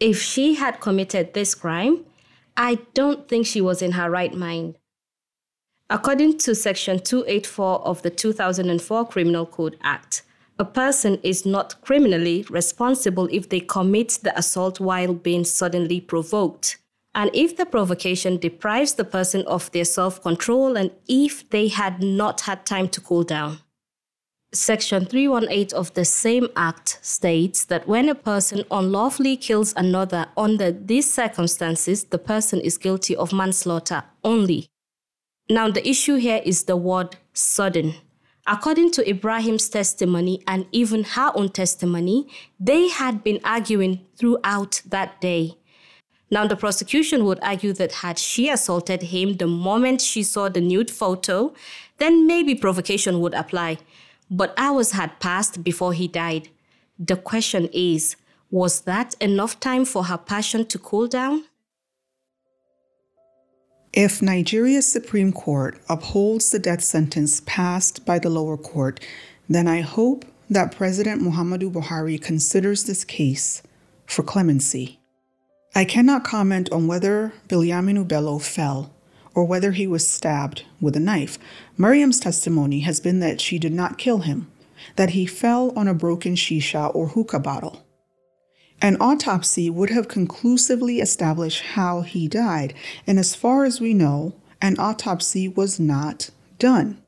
If 0.00 0.22
she 0.22 0.54
had 0.54 0.80
committed 0.80 1.34
this 1.34 1.56
crime, 1.56 2.04
I 2.56 2.78
don't 2.94 3.28
think 3.28 3.46
she 3.46 3.60
was 3.60 3.82
in 3.82 3.92
her 3.92 4.08
right 4.08 4.32
mind. 4.32 4.76
According 5.90 6.38
to 6.38 6.54
Section 6.54 7.00
284 7.00 7.80
of 7.80 8.02
the 8.02 8.10
2004 8.10 9.06
Criminal 9.08 9.46
Code 9.46 9.76
Act, 9.82 10.22
a 10.58 10.64
person 10.64 11.18
is 11.22 11.46
not 11.46 11.80
criminally 11.82 12.44
responsible 12.50 13.28
if 13.32 13.48
they 13.48 13.60
commit 13.60 14.18
the 14.22 14.36
assault 14.38 14.78
while 14.78 15.14
being 15.14 15.44
suddenly 15.44 16.00
provoked, 16.00 16.78
and 17.14 17.30
if 17.32 17.56
the 17.56 17.66
provocation 17.66 18.36
deprives 18.36 18.94
the 18.94 19.04
person 19.04 19.42
of 19.46 19.70
their 19.72 19.84
self 19.84 20.22
control 20.22 20.76
and 20.76 20.92
if 21.08 21.48
they 21.50 21.68
had 21.68 22.02
not 22.02 22.42
had 22.42 22.66
time 22.66 22.88
to 22.88 23.00
cool 23.00 23.24
down. 23.24 23.58
Section 24.52 25.04
318 25.04 25.76
of 25.76 25.92
the 25.92 26.06
same 26.06 26.48
Act 26.56 26.98
states 27.02 27.66
that 27.66 27.86
when 27.86 28.08
a 28.08 28.14
person 28.14 28.64
unlawfully 28.70 29.36
kills 29.36 29.74
another 29.76 30.26
under 30.38 30.72
these 30.72 31.12
circumstances, 31.12 32.04
the 32.04 32.18
person 32.18 32.58
is 32.58 32.78
guilty 32.78 33.14
of 33.14 33.30
manslaughter 33.30 34.04
only. 34.24 34.68
Now, 35.50 35.70
the 35.70 35.86
issue 35.86 36.16
here 36.16 36.40
is 36.46 36.64
the 36.64 36.78
word 36.78 37.16
sudden. 37.34 37.96
According 38.46 38.92
to 38.92 39.06
Ibrahim's 39.06 39.68
testimony 39.68 40.42
and 40.46 40.64
even 40.72 41.04
her 41.04 41.30
own 41.34 41.50
testimony, 41.50 42.26
they 42.58 42.88
had 42.88 43.22
been 43.22 43.40
arguing 43.44 44.06
throughout 44.16 44.80
that 44.86 45.20
day. 45.20 45.58
Now, 46.30 46.46
the 46.46 46.56
prosecution 46.56 47.26
would 47.26 47.38
argue 47.42 47.74
that 47.74 47.92
had 47.92 48.18
she 48.18 48.48
assaulted 48.48 49.02
him 49.02 49.36
the 49.36 49.46
moment 49.46 50.00
she 50.00 50.22
saw 50.22 50.48
the 50.48 50.62
nude 50.62 50.90
photo, 50.90 51.52
then 51.98 52.26
maybe 52.26 52.54
provocation 52.54 53.20
would 53.20 53.34
apply 53.34 53.76
but 54.30 54.54
hours 54.56 54.92
had 54.92 55.18
passed 55.20 55.62
before 55.64 55.92
he 55.92 56.08
died. 56.08 56.48
The 56.98 57.16
question 57.16 57.68
is 57.72 58.16
was 58.50 58.82
that 58.82 59.14
enough 59.20 59.60
time 59.60 59.84
for 59.84 60.04
her 60.04 60.16
passion 60.16 60.64
to 60.66 60.78
cool 60.78 61.06
down? 61.06 61.44
If 63.92 64.22
Nigeria's 64.22 64.90
Supreme 64.90 65.32
Court 65.32 65.80
upholds 65.88 66.50
the 66.50 66.58
death 66.58 66.82
sentence 66.82 67.42
passed 67.44 68.06
by 68.06 68.18
the 68.18 68.30
lower 68.30 68.56
court, 68.56 69.00
then 69.48 69.66
I 69.66 69.80
hope 69.80 70.24
that 70.50 70.74
President 70.76 71.20
Muhammadu 71.22 71.70
Buhari 71.70 72.20
considers 72.20 72.84
this 72.84 73.04
case 73.04 73.62
for 74.06 74.22
clemency. 74.22 74.98
I 75.74 75.84
cannot 75.84 76.24
comment 76.24 76.70
on 76.72 76.86
whether 76.86 77.32
Bilyaminu 77.48 78.08
Bello 78.08 78.38
fell 78.38 78.92
or 79.34 79.44
whether 79.44 79.72
he 79.72 79.86
was 79.86 80.08
stabbed 80.08 80.64
with 80.80 80.96
a 80.96 81.00
knife. 81.00 81.38
Miriam's 81.80 82.18
testimony 82.18 82.80
has 82.80 82.98
been 82.98 83.20
that 83.20 83.40
she 83.40 83.56
did 83.56 83.72
not 83.72 83.98
kill 83.98 84.18
him, 84.18 84.50
that 84.96 85.10
he 85.10 85.26
fell 85.26 85.72
on 85.78 85.86
a 85.86 85.94
broken 85.94 86.34
shisha 86.34 86.92
or 86.92 87.08
hookah 87.08 87.38
bottle. 87.38 87.86
An 88.82 88.96
autopsy 89.00 89.70
would 89.70 89.90
have 89.90 90.08
conclusively 90.08 91.00
established 91.00 91.62
how 91.62 92.00
he 92.00 92.26
died, 92.26 92.74
and 93.06 93.16
as 93.16 93.36
far 93.36 93.64
as 93.64 93.80
we 93.80 93.94
know, 93.94 94.34
an 94.60 94.76
autopsy 94.80 95.46
was 95.46 95.78
not 95.78 96.30
done. 96.58 97.00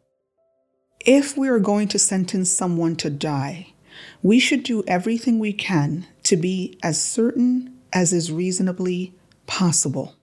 If 1.04 1.36
we 1.36 1.48
are 1.48 1.58
going 1.58 1.88
to 1.88 1.98
sentence 1.98 2.48
someone 2.50 2.94
to 2.96 3.10
die, 3.10 3.72
we 4.22 4.38
should 4.38 4.62
do 4.62 4.84
everything 4.86 5.40
we 5.40 5.52
can 5.52 6.06
to 6.24 6.36
be 6.36 6.78
as 6.80 7.02
certain 7.02 7.76
as 7.92 8.12
is 8.12 8.30
reasonably 8.30 9.14
possible. 9.46 10.14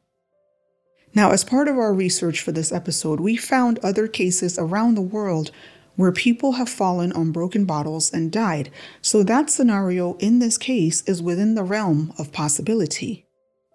Now, 1.14 1.32
as 1.32 1.44
part 1.44 1.68
of 1.68 1.78
our 1.78 1.94
research 1.94 2.42
for 2.42 2.52
this 2.52 2.72
episode, 2.72 3.20
we 3.20 3.38
found 3.38 3.80
other 3.80 4.08
cases 4.08 4.60
around 4.60 4.96
the 4.96 5.02
world 5.02 5.52
where 5.96 6.12
people 6.12 6.54
have 6.54 6.70
fallen 6.70 7.12
on 7.14 7.32
broken 7.32 7.66
bottles 7.66 8.14
and 8.14 8.32
died, 8.32 8.70
so 9.02 9.24
that 9.24 9.50
scenario 9.50 10.14
in 10.18 10.40
this 10.40 10.58
case 10.58 11.02
is 11.08 11.24
within 11.24 11.56
the 11.56 11.64
realm 11.64 12.14
of 12.20 12.32
possibility. 12.32 13.26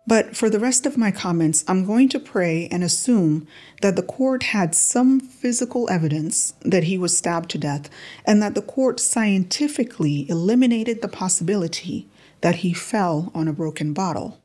But 0.07 0.37
for 0.37 0.51
the 0.51 0.59
rest 0.59 0.85
of 0.85 0.99
my 0.99 1.12
comments, 1.12 1.64
I'm 1.68 1.85
going 1.85 2.09
to 2.11 2.18
pray 2.18 2.68
and 2.73 2.83
assume 2.83 3.47
that 3.83 3.95
the 3.95 4.03
court 4.03 4.45
had 4.45 4.75
some 4.75 5.21
physical 5.21 5.88
evidence 5.90 6.55
that 6.62 6.85
he 6.85 6.99
was 6.99 7.16
stabbed 7.16 7.51
to 7.51 7.59
death 7.59 7.88
and 8.25 8.42
that 8.42 8.55
the 8.57 8.62
court 8.62 8.99
scientifically 8.99 10.29
eliminated 10.29 11.03
the 11.03 11.09
possibility 11.09 12.09
that 12.40 12.57
he 12.57 12.73
fell 12.73 13.31
on 13.33 13.47
a 13.47 13.53
broken 13.53 13.92
bottle. 13.92 14.41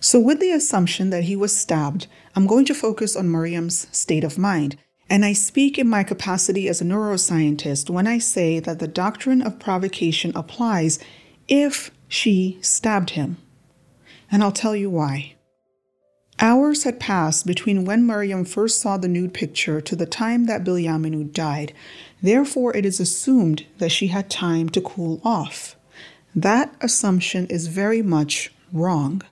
So, 0.00 0.20
with 0.20 0.40
the 0.40 0.50
assumption 0.50 1.10
that 1.10 1.24
he 1.24 1.36
was 1.36 1.56
stabbed, 1.56 2.06
I'm 2.34 2.46
going 2.46 2.64
to 2.66 2.74
focus 2.74 3.16
on 3.16 3.30
Miriam's 3.30 3.86
state 3.96 4.24
of 4.24 4.38
mind. 4.38 4.76
And 5.08 5.24
I 5.24 5.32
speak 5.32 5.78
in 5.78 5.88
my 5.88 6.02
capacity 6.02 6.68
as 6.68 6.80
a 6.80 6.84
neuroscientist 6.84 7.88
when 7.88 8.06
I 8.06 8.18
say 8.18 8.58
that 8.60 8.78
the 8.78 8.88
doctrine 8.88 9.40
of 9.40 9.58
provocation 9.58 10.32
applies 10.34 10.98
if 11.48 11.90
she 12.08 12.58
stabbed 12.60 13.10
him. 13.10 13.36
And 14.30 14.42
I'll 14.42 14.52
tell 14.52 14.74
you 14.74 14.90
why. 14.90 15.36
Hours 16.38 16.82
had 16.82 17.00
passed 17.00 17.46
between 17.46 17.86
when 17.86 18.06
Miriam 18.06 18.44
first 18.44 18.80
saw 18.80 18.98
the 18.98 19.08
nude 19.08 19.32
picture 19.32 19.80
to 19.80 19.96
the 19.96 20.04
time 20.04 20.44
that 20.46 20.64
Bilyaminu 20.64 21.32
died. 21.32 21.72
Therefore, 22.20 22.76
it 22.76 22.84
is 22.84 23.00
assumed 23.00 23.64
that 23.78 23.92
she 23.92 24.08
had 24.08 24.28
time 24.28 24.68
to 24.70 24.80
cool 24.82 25.20
off. 25.24 25.76
That 26.34 26.74
assumption 26.82 27.46
is 27.46 27.68
very 27.68 28.02
much 28.02 28.52
wrong. 28.70 29.22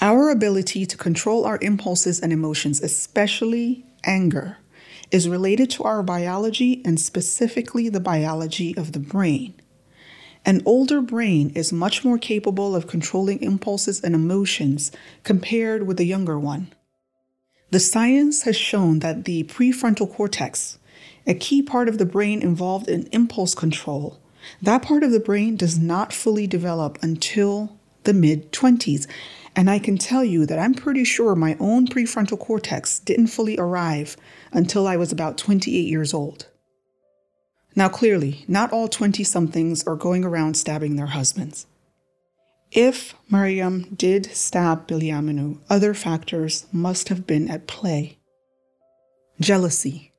Our 0.00 0.30
ability 0.30 0.86
to 0.86 0.96
control 0.96 1.44
our 1.44 1.58
impulses 1.62 2.20
and 2.20 2.32
emotions, 2.32 2.80
especially 2.80 3.86
anger, 4.04 4.58
is 5.10 5.28
related 5.28 5.70
to 5.70 5.84
our 5.84 6.02
biology 6.02 6.82
and 6.84 6.98
specifically 6.98 7.88
the 7.88 8.00
biology 8.00 8.76
of 8.76 8.92
the 8.92 8.98
brain. 8.98 9.54
An 10.44 10.62
older 10.66 11.00
brain 11.00 11.50
is 11.54 11.72
much 11.72 12.04
more 12.04 12.18
capable 12.18 12.76
of 12.76 12.86
controlling 12.86 13.40
impulses 13.42 14.02
and 14.02 14.14
emotions 14.14 14.92
compared 15.22 15.86
with 15.86 15.98
a 16.00 16.04
younger 16.04 16.38
one. 16.38 16.72
The 17.70 17.80
science 17.80 18.42
has 18.42 18.56
shown 18.56 18.98
that 18.98 19.24
the 19.24 19.44
prefrontal 19.44 20.12
cortex, 20.12 20.78
a 21.26 21.34
key 21.34 21.62
part 21.62 21.88
of 21.88 21.98
the 21.98 22.04
brain 22.04 22.42
involved 22.42 22.88
in 22.88 23.08
impulse 23.10 23.54
control, 23.54 24.20
that 24.60 24.82
part 24.82 25.02
of 25.02 25.12
the 25.12 25.20
brain 25.20 25.56
does 25.56 25.78
not 25.78 26.12
fully 26.12 26.46
develop 26.46 26.98
until 27.02 27.78
the 28.04 28.12
mid 28.12 28.52
20s. 28.52 29.06
And 29.56 29.70
I 29.70 29.78
can 29.78 29.98
tell 29.98 30.24
you 30.24 30.46
that 30.46 30.58
I'm 30.58 30.74
pretty 30.74 31.04
sure 31.04 31.34
my 31.34 31.56
own 31.60 31.86
prefrontal 31.86 32.38
cortex 32.38 32.98
didn't 32.98 33.28
fully 33.28 33.56
arrive 33.56 34.16
until 34.52 34.86
I 34.86 34.96
was 34.96 35.12
about 35.12 35.38
28 35.38 35.70
years 35.70 36.12
old. 36.12 36.48
Now, 37.76 37.88
clearly, 37.88 38.44
not 38.46 38.72
all 38.72 38.88
20 38.88 39.22
somethings 39.24 39.84
are 39.84 39.96
going 39.96 40.24
around 40.24 40.56
stabbing 40.56 40.96
their 40.96 41.06
husbands. 41.06 41.66
If 42.70 43.14
Maryam 43.30 43.94
did 43.94 44.34
stab 44.34 44.88
Bilyaminu, 44.88 45.58
other 45.70 45.94
factors 45.94 46.66
must 46.72 47.08
have 47.08 47.26
been 47.26 47.48
at 47.48 47.68
play. 47.68 48.18
Jealousy. 49.40 50.12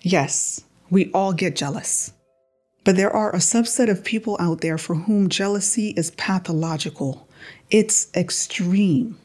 Yes, 0.00 0.62
we 0.90 1.10
all 1.12 1.32
get 1.32 1.56
jealous. 1.56 2.12
But 2.84 2.94
there 2.96 3.10
are 3.10 3.34
a 3.34 3.38
subset 3.38 3.90
of 3.90 4.04
people 4.04 4.36
out 4.38 4.60
there 4.60 4.78
for 4.78 4.94
whom 4.94 5.28
jealousy 5.28 5.90
is 5.96 6.12
pathological. 6.12 7.25
It's 7.70 8.08
extreme. 8.14 9.18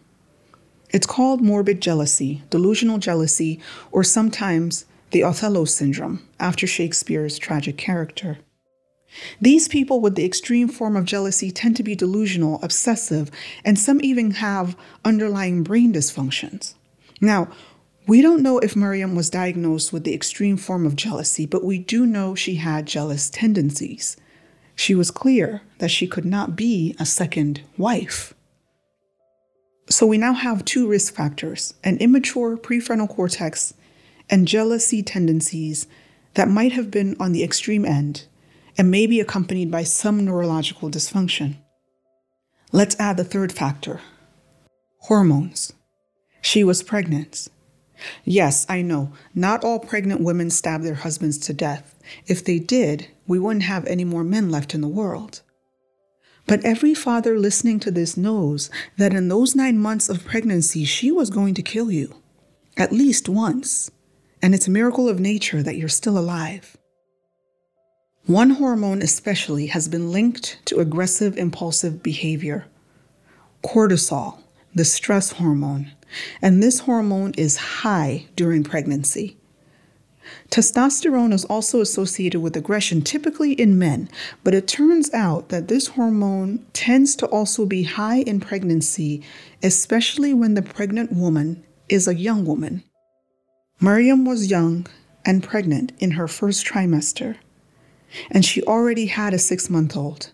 It's 0.89 1.07
called 1.07 1.41
morbid 1.41 1.81
jealousy, 1.81 2.43
delusional 2.49 2.97
jealousy, 2.97 3.59
or 3.91 4.03
sometimes 4.03 4.85
the 5.11 5.23
Othello 5.23 5.65
syndrome, 5.65 6.27
after 6.39 6.67
Shakespeare's 6.67 7.37
tragic 7.37 7.77
character. 7.77 8.39
These 9.41 9.67
people 9.67 9.99
with 9.99 10.15
the 10.15 10.25
extreme 10.25 10.67
form 10.67 10.95
of 10.95 11.05
jealousy 11.05 11.51
tend 11.51 11.75
to 11.77 11.83
be 11.83 11.95
delusional, 11.95 12.59
obsessive, 12.63 13.29
and 13.65 13.77
some 13.77 13.99
even 14.01 14.31
have 14.31 14.77
underlying 15.03 15.63
brain 15.63 15.93
dysfunctions. 15.93 16.75
Now, 17.19 17.49
we 18.07 18.21
don't 18.21 18.41
know 18.41 18.57
if 18.59 18.75
Maryam 18.75 19.15
was 19.15 19.29
diagnosed 19.29 19.93
with 19.93 20.05
the 20.05 20.13
extreme 20.13 20.57
form 20.57 20.85
of 20.85 20.95
jealousy, 20.95 21.45
but 21.45 21.63
we 21.63 21.77
do 21.77 22.05
know 22.05 22.35
she 22.35 22.55
had 22.55 22.87
jealous 22.87 23.29
tendencies. 23.29 24.17
She 24.81 24.95
was 24.95 25.11
clear 25.11 25.61
that 25.77 25.91
she 25.91 26.07
could 26.07 26.25
not 26.25 26.55
be 26.55 26.95
a 26.97 27.05
second 27.05 27.61
wife. 27.77 28.33
So 29.91 30.07
we 30.07 30.17
now 30.17 30.33
have 30.33 30.65
two 30.65 30.87
risk 30.87 31.13
factors 31.13 31.75
an 31.83 31.99
immature 31.99 32.57
prefrontal 32.57 33.07
cortex 33.07 33.75
and 34.27 34.47
jealousy 34.47 35.03
tendencies 35.03 35.85
that 36.33 36.47
might 36.47 36.71
have 36.71 36.89
been 36.89 37.15
on 37.19 37.31
the 37.31 37.43
extreme 37.43 37.85
end 37.85 38.25
and 38.75 38.89
may 38.89 39.05
be 39.05 39.19
accompanied 39.19 39.69
by 39.69 39.83
some 39.83 40.25
neurological 40.25 40.89
dysfunction. 40.89 41.57
Let's 42.71 42.99
add 42.99 43.17
the 43.17 43.23
third 43.23 43.51
factor 43.51 44.01
hormones. 45.01 45.73
She 46.41 46.63
was 46.63 46.81
pregnant. 46.81 47.49
Yes, 48.25 48.65
I 48.67 48.81
know, 48.81 49.13
not 49.35 49.63
all 49.63 49.77
pregnant 49.77 50.21
women 50.21 50.49
stab 50.49 50.81
their 50.81 50.95
husbands 50.95 51.37
to 51.37 51.53
death. 51.53 51.95
If 52.27 52.43
they 52.43 52.59
did, 52.59 53.07
we 53.27 53.39
wouldn't 53.39 53.63
have 53.63 53.85
any 53.85 54.03
more 54.03 54.23
men 54.23 54.49
left 54.49 54.73
in 54.73 54.81
the 54.81 54.87
world. 54.87 55.41
But 56.47 56.65
every 56.65 56.93
father 56.93 57.37
listening 57.37 57.79
to 57.81 57.91
this 57.91 58.17
knows 58.17 58.69
that 58.97 59.13
in 59.13 59.27
those 59.27 59.55
nine 59.55 59.77
months 59.77 60.09
of 60.09 60.25
pregnancy, 60.25 60.83
she 60.83 61.11
was 61.11 61.29
going 61.29 61.53
to 61.53 61.61
kill 61.61 61.91
you, 61.91 62.15
at 62.75 62.91
least 62.91 63.29
once. 63.29 63.91
And 64.41 64.55
it's 64.55 64.67
a 64.67 64.71
miracle 64.71 65.07
of 65.07 65.19
nature 65.19 65.61
that 65.63 65.77
you're 65.77 65.87
still 65.87 66.17
alive. 66.17 66.75
One 68.25 68.51
hormone, 68.51 69.01
especially, 69.01 69.67
has 69.67 69.87
been 69.87 70.11
linked 70.11 70.59
to 70.65 70.79
aggressive 70.79 71.37
impulsive 71.37 72.03
behavior 72.03 72.65
cortisol, 73.63 74.39
the 74.73 74.85
stress 74.85 75.33
hormone. 75.33 75.91
And 76.41 76.61
this 76.61 76.79
hormone 76.79 77.33
is 77.37 77.57
high 77.57 78.25
during 78.35 78.63
pregnancy. 78.63 79.37
Testosterone 80.49 81.33
is 81.33 81.45
also 81.45 81.81
associated 81.81 82.41
with 82.41 82.55
aggression, 82.55 83.01
typically 83.01 83.53
in 83.53 83.77
men, 83.77 84.09
but 84.43 84.53
it 84.53 84.67
turns 84.67 85.13
out 85.13 85.49
that 85.49 85.67
this 85.67 85.87
hormone 85.87 86.65
tends 86.73 87.15
to 87.17 87.25
also 87.27 87.65
be 87.65 87.83
high 87.83 88.19
in 88.19 88.39
pregnancy, 88.39 89.23
especially 89.63 90.33
when 90.33 90.53
the 90.53 90.61
pregnant 90.61 91.11
woman 91.11 91.63
is 91.89 92.07
a 92.07 92.15
young 92.15 92.45
woman. 92.45 92.83
Maryam 93.79 94.25
was 94.25 94.51
young 94.51 94.85
and 95.25 95.43
pregnant 95.43 95.91
in 95.99 96.11
her 96.11 96.27
first 96.27 96.65
trimester 96.65 97.37
and 98.29 98.45
she 98.45 98.61
already 98.63 99.07
had 99.07 99.33
a 99.33 99.39
six 99.39 99.69
month 99.69 99.95
old. 99.95 100.31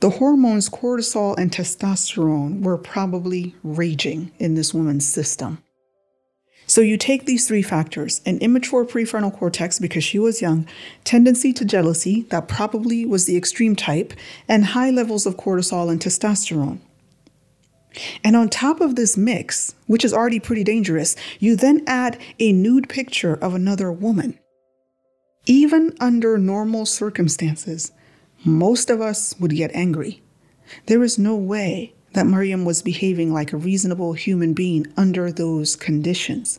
The 0.00 0.10
hormones 0.10 0.68
cortisol 0.68 1.36
and 1.38 1.50
testosterone 1.50 2.62
were 2.62 2.76
probably 2.76 3.54
raging 3.62 4.32
in 4.38 4.54
this 4.54 4.74
woman's 4.74 5.06
system. 5.06 5.62
So 6.66 6.80
you 6.80 6.96
take 6.96 7.26
these 7.26 7.46
three 7.46 7.62
factors 7.62 8.20
an 8.24 8.38
immature 8.38 8.84
prefrontal 8.84 9.36
cortex 9.36 9.78
because 9.78 10.04
she 10.04 10.18
was 10.18 10.40
young, 10.40 10.66
tendency 11.04 11.52
to 11.52 11.64
jealousy, 11.64 12.22
that 12.30 12.48
probably 12.48 13.04
was 13.04 13.26
the 13.26 13.36
extreme 13.36 13.76
type, 13.76 14.14
and 14.48 14.66
high 14.66 14.90
levels 14.90 15.26
of 15.26 15.36
cortisol 15.36 15.90
and 15.90 16.00
testosterone. 16.00 16.80
And 18.24 18.34
on 18.34 18.48
top 18.48 18.80
of 18.80 18.96
this 18.96 19.16
mix, 19.16 19.74
which 19.86 20.04
is 20.04 20.12
already 20.12 20.40
pretty 20.40 20.64
dangerous, 20.64 21.14
you 21.38 21.54
then 21.54 21.84
add 21.86 22.18
a 22.38 22.52
nude 22.52 22.88
picture 22.88 23.34
of 23.34 23.54
another 23.54 23.92
woman. 23.92 24.38
Even 25.46 25.94
under 26.00 26.38
normal 26.38 26.86
circumstances, 26.86 27.92
most 28.44 28.90
of 28.90 29.00
us 29.00 29.38
would 29.38 29.52
get 29.52 29.70
angry. 29.74 30.22
There 30.86 31.02
is 31.02 31.18
no 31.18 31.36
way 31.36 31.92
that 32.14 32.26
Maryam 32.26 32.64
was 32.64 32.82
behaving 32.82 33.32
like 33.32 33.52
a 33.52 33.56
reasonable 33.56 34.14
human 34.14 34.54
being 34.54 34.86
under 34.96 35.30
those 35.30 35.76
conditions. 35.76 36.58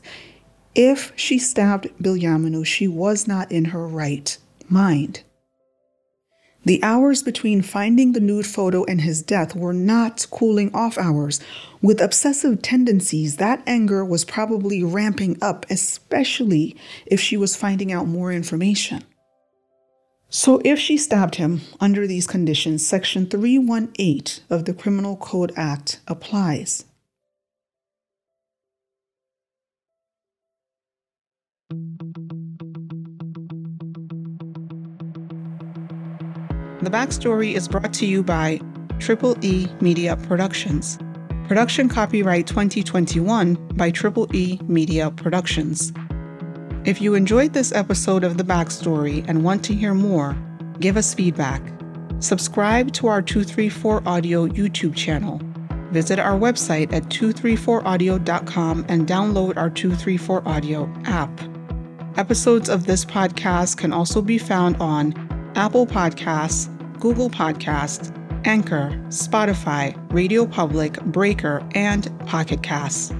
If 0.75 1.13
she 1.15 1.39
stabbed 1.39 1.87
Bilyaminu, 2.01 2.65
she 2.65 2.87
was 2.87 3.27
not 3.27 3.51
in 3.51 3.65
her 3.65 3.87
right 3.87 4.37
mind. 4.69 5.23
The 6.65 6.81
hours 6.81 7.21
between 7.21 7.61
finding 7.61 8.13
the 8.13 8.19
nude 8.19 8.47
photo 8.47 8.83
and 8.85 9.01
his 9.01 9.21
death 9.21 9.55
were 9.55 9.71
not 9.71 10.25
cooling 10.31 10.73
off 10.73 10.97
hours. 10.97 11.39
With 11.79 12.01
obsessive 12.01 12.63
tendencies, 12.63 13.37
that 13.37 13.61
anger 13.67 14.03
was 14.03 14.25
probably 14.25 14.83
ramping 14.83 15.37
up, 15.43 15.67
especially 15.69 16.75
if 17.05 17.19
she 17.21 17.37
was 17.37 17.55
finding 17.55 17.91
out 17.91 18.07
more 18.07 18.31
information. 18.31 19.03
So, 20.37 20.59
if 20.65 20.77
she 20.77 20.97
stabbed 20.97 21.35
him 21.35 21.61
under 21.79 22.05
these 22.05 22.27
conditions, 22.27 22.85
Section 22.85 23.25
318 23.25 24.43
of 24.49 24.65
the 24.65 24.73
Criminal 24.73 25.15
Code 25.15 25.53
Act 25.55 26.01
applies. 26.09 26.83
The 36.81 36.91
backstory 36.91 37.53
is 37.53 37.69
brought 37.69 37.93
to 37.93 38.05
you 38.05 38.21
by 38.21 38.59
Triple 38.99 39.37
E 39.41 39.69
Media 39.79 40.17
Productions. 40.17 40.99
Production 41.47 41.87
copyright 41.87 42.45
2021 42.45 43.53
by 43.75 43.89
Triple 43.89 44.27
E 44.35 44.59
Media 44.67 45.11
Productions. 45.11 45.93
If 46.85 47.01
you 47.01 47.15
enjoyed 47.15 47.53
this 47.53 47.71
episode 47.71 48.23
of 48.23 48.37
The 48.37 48.43
Backstory 48.43 49.25
and 49.27 49.43
want 49.43 49.65
to 49.65 49.73
hear 49.73 49.95
more, 49.95 50.37
give 50.79 50.97
us 50.97 51.15
feedback. 51.15 51.63
Subscribe 52.19 52.91
to 52.93 53.07
our 53.07 53.23
234 53.23 54.07
Audio 54.07 54.47
YouTube 54.47 54.95
channel. 54.95 55.41
Visit 55.91 56.19
our 56.19 56.37
website 56.37 56.93
at 56.93 57.05
234audio.com 57.05 58.85
and 58.87 59.07
download 59.07 59.57
our 59.57 59.71
234 59.71 60.47
Audio 60.47 60.93
app. 61.05 61.31
Episodes 62.17 62.69
of 62.69 62.85
this 62.85 63.03
podcast 63.03 63.77
can 63.77 63.91
also 63.91 64.21
be 64.21 64.37
found 64.37 64.75
on 64.77 65.11
Apple 65.55 65.87
Podcasts, 65.87 66.69
Google 66.99 67.31
Podcasts, 67.31 68.15
Anchor, 68.45 68.91
Spotify, 69.07 69.97
Radio 70.13 70.45
Public, 70.45 71.01
Breaker, 71.05 71.67
and 71.73 72.15
Pocket 72.27 72.61
Casts. 72.61 73.11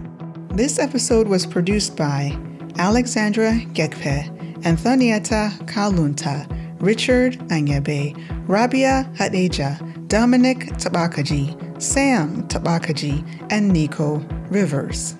This 0.49 0.77
episode 0.77 1.27
was 1.27 1.47
produced 1.47 1.97
by 1.97 2.37
Alexandra 2.77 3.53
Gekpe, 3.73 4.29
Anthonieta 4.63 5.51
Kalunta, 5.65 6.45
Richard 6.81 7.37
Anyebe, 7.49 8.13
Rabia 8.47 9.09
Hadejia, 9.15 10.07
Dominic 10.07 10.59
Tabakaji, 10.77 11.81
Sam 11.81 12.47
Tabakaji, 12.47 13.23
and 13.49 13.71
Nico 13.71 14.17
Rivers. 14.49 15.15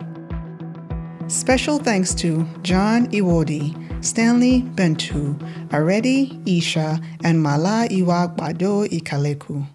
Special 1.28 1.80
thanks 1.80 2.13
to 2.15 2.46
John 2.62 3.08
Iwodi, 3.08 3.74
Stanley 4.04 4.62
Bentu, 4.62 5.36
Aredi 5.70 6.41
Isha, 6.48 7.00
and 7.24 7.41
Mala 7.41 7.88
Iwa 7.89 8.34
Gbado 8.36 8.88
Ikaleku. 8.89 9.65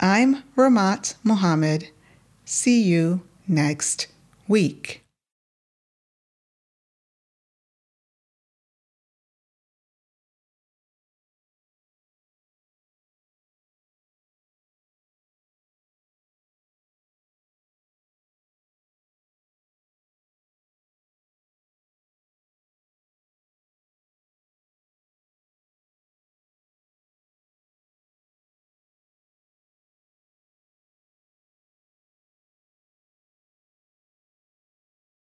I'm 0.00 0.42
Ramat 0.56 1.14
Mohammed. 1.24 1.90
See 2.44 2.82
you 2.82 3.22
next 3.46 4.08
week. 4.48 5.02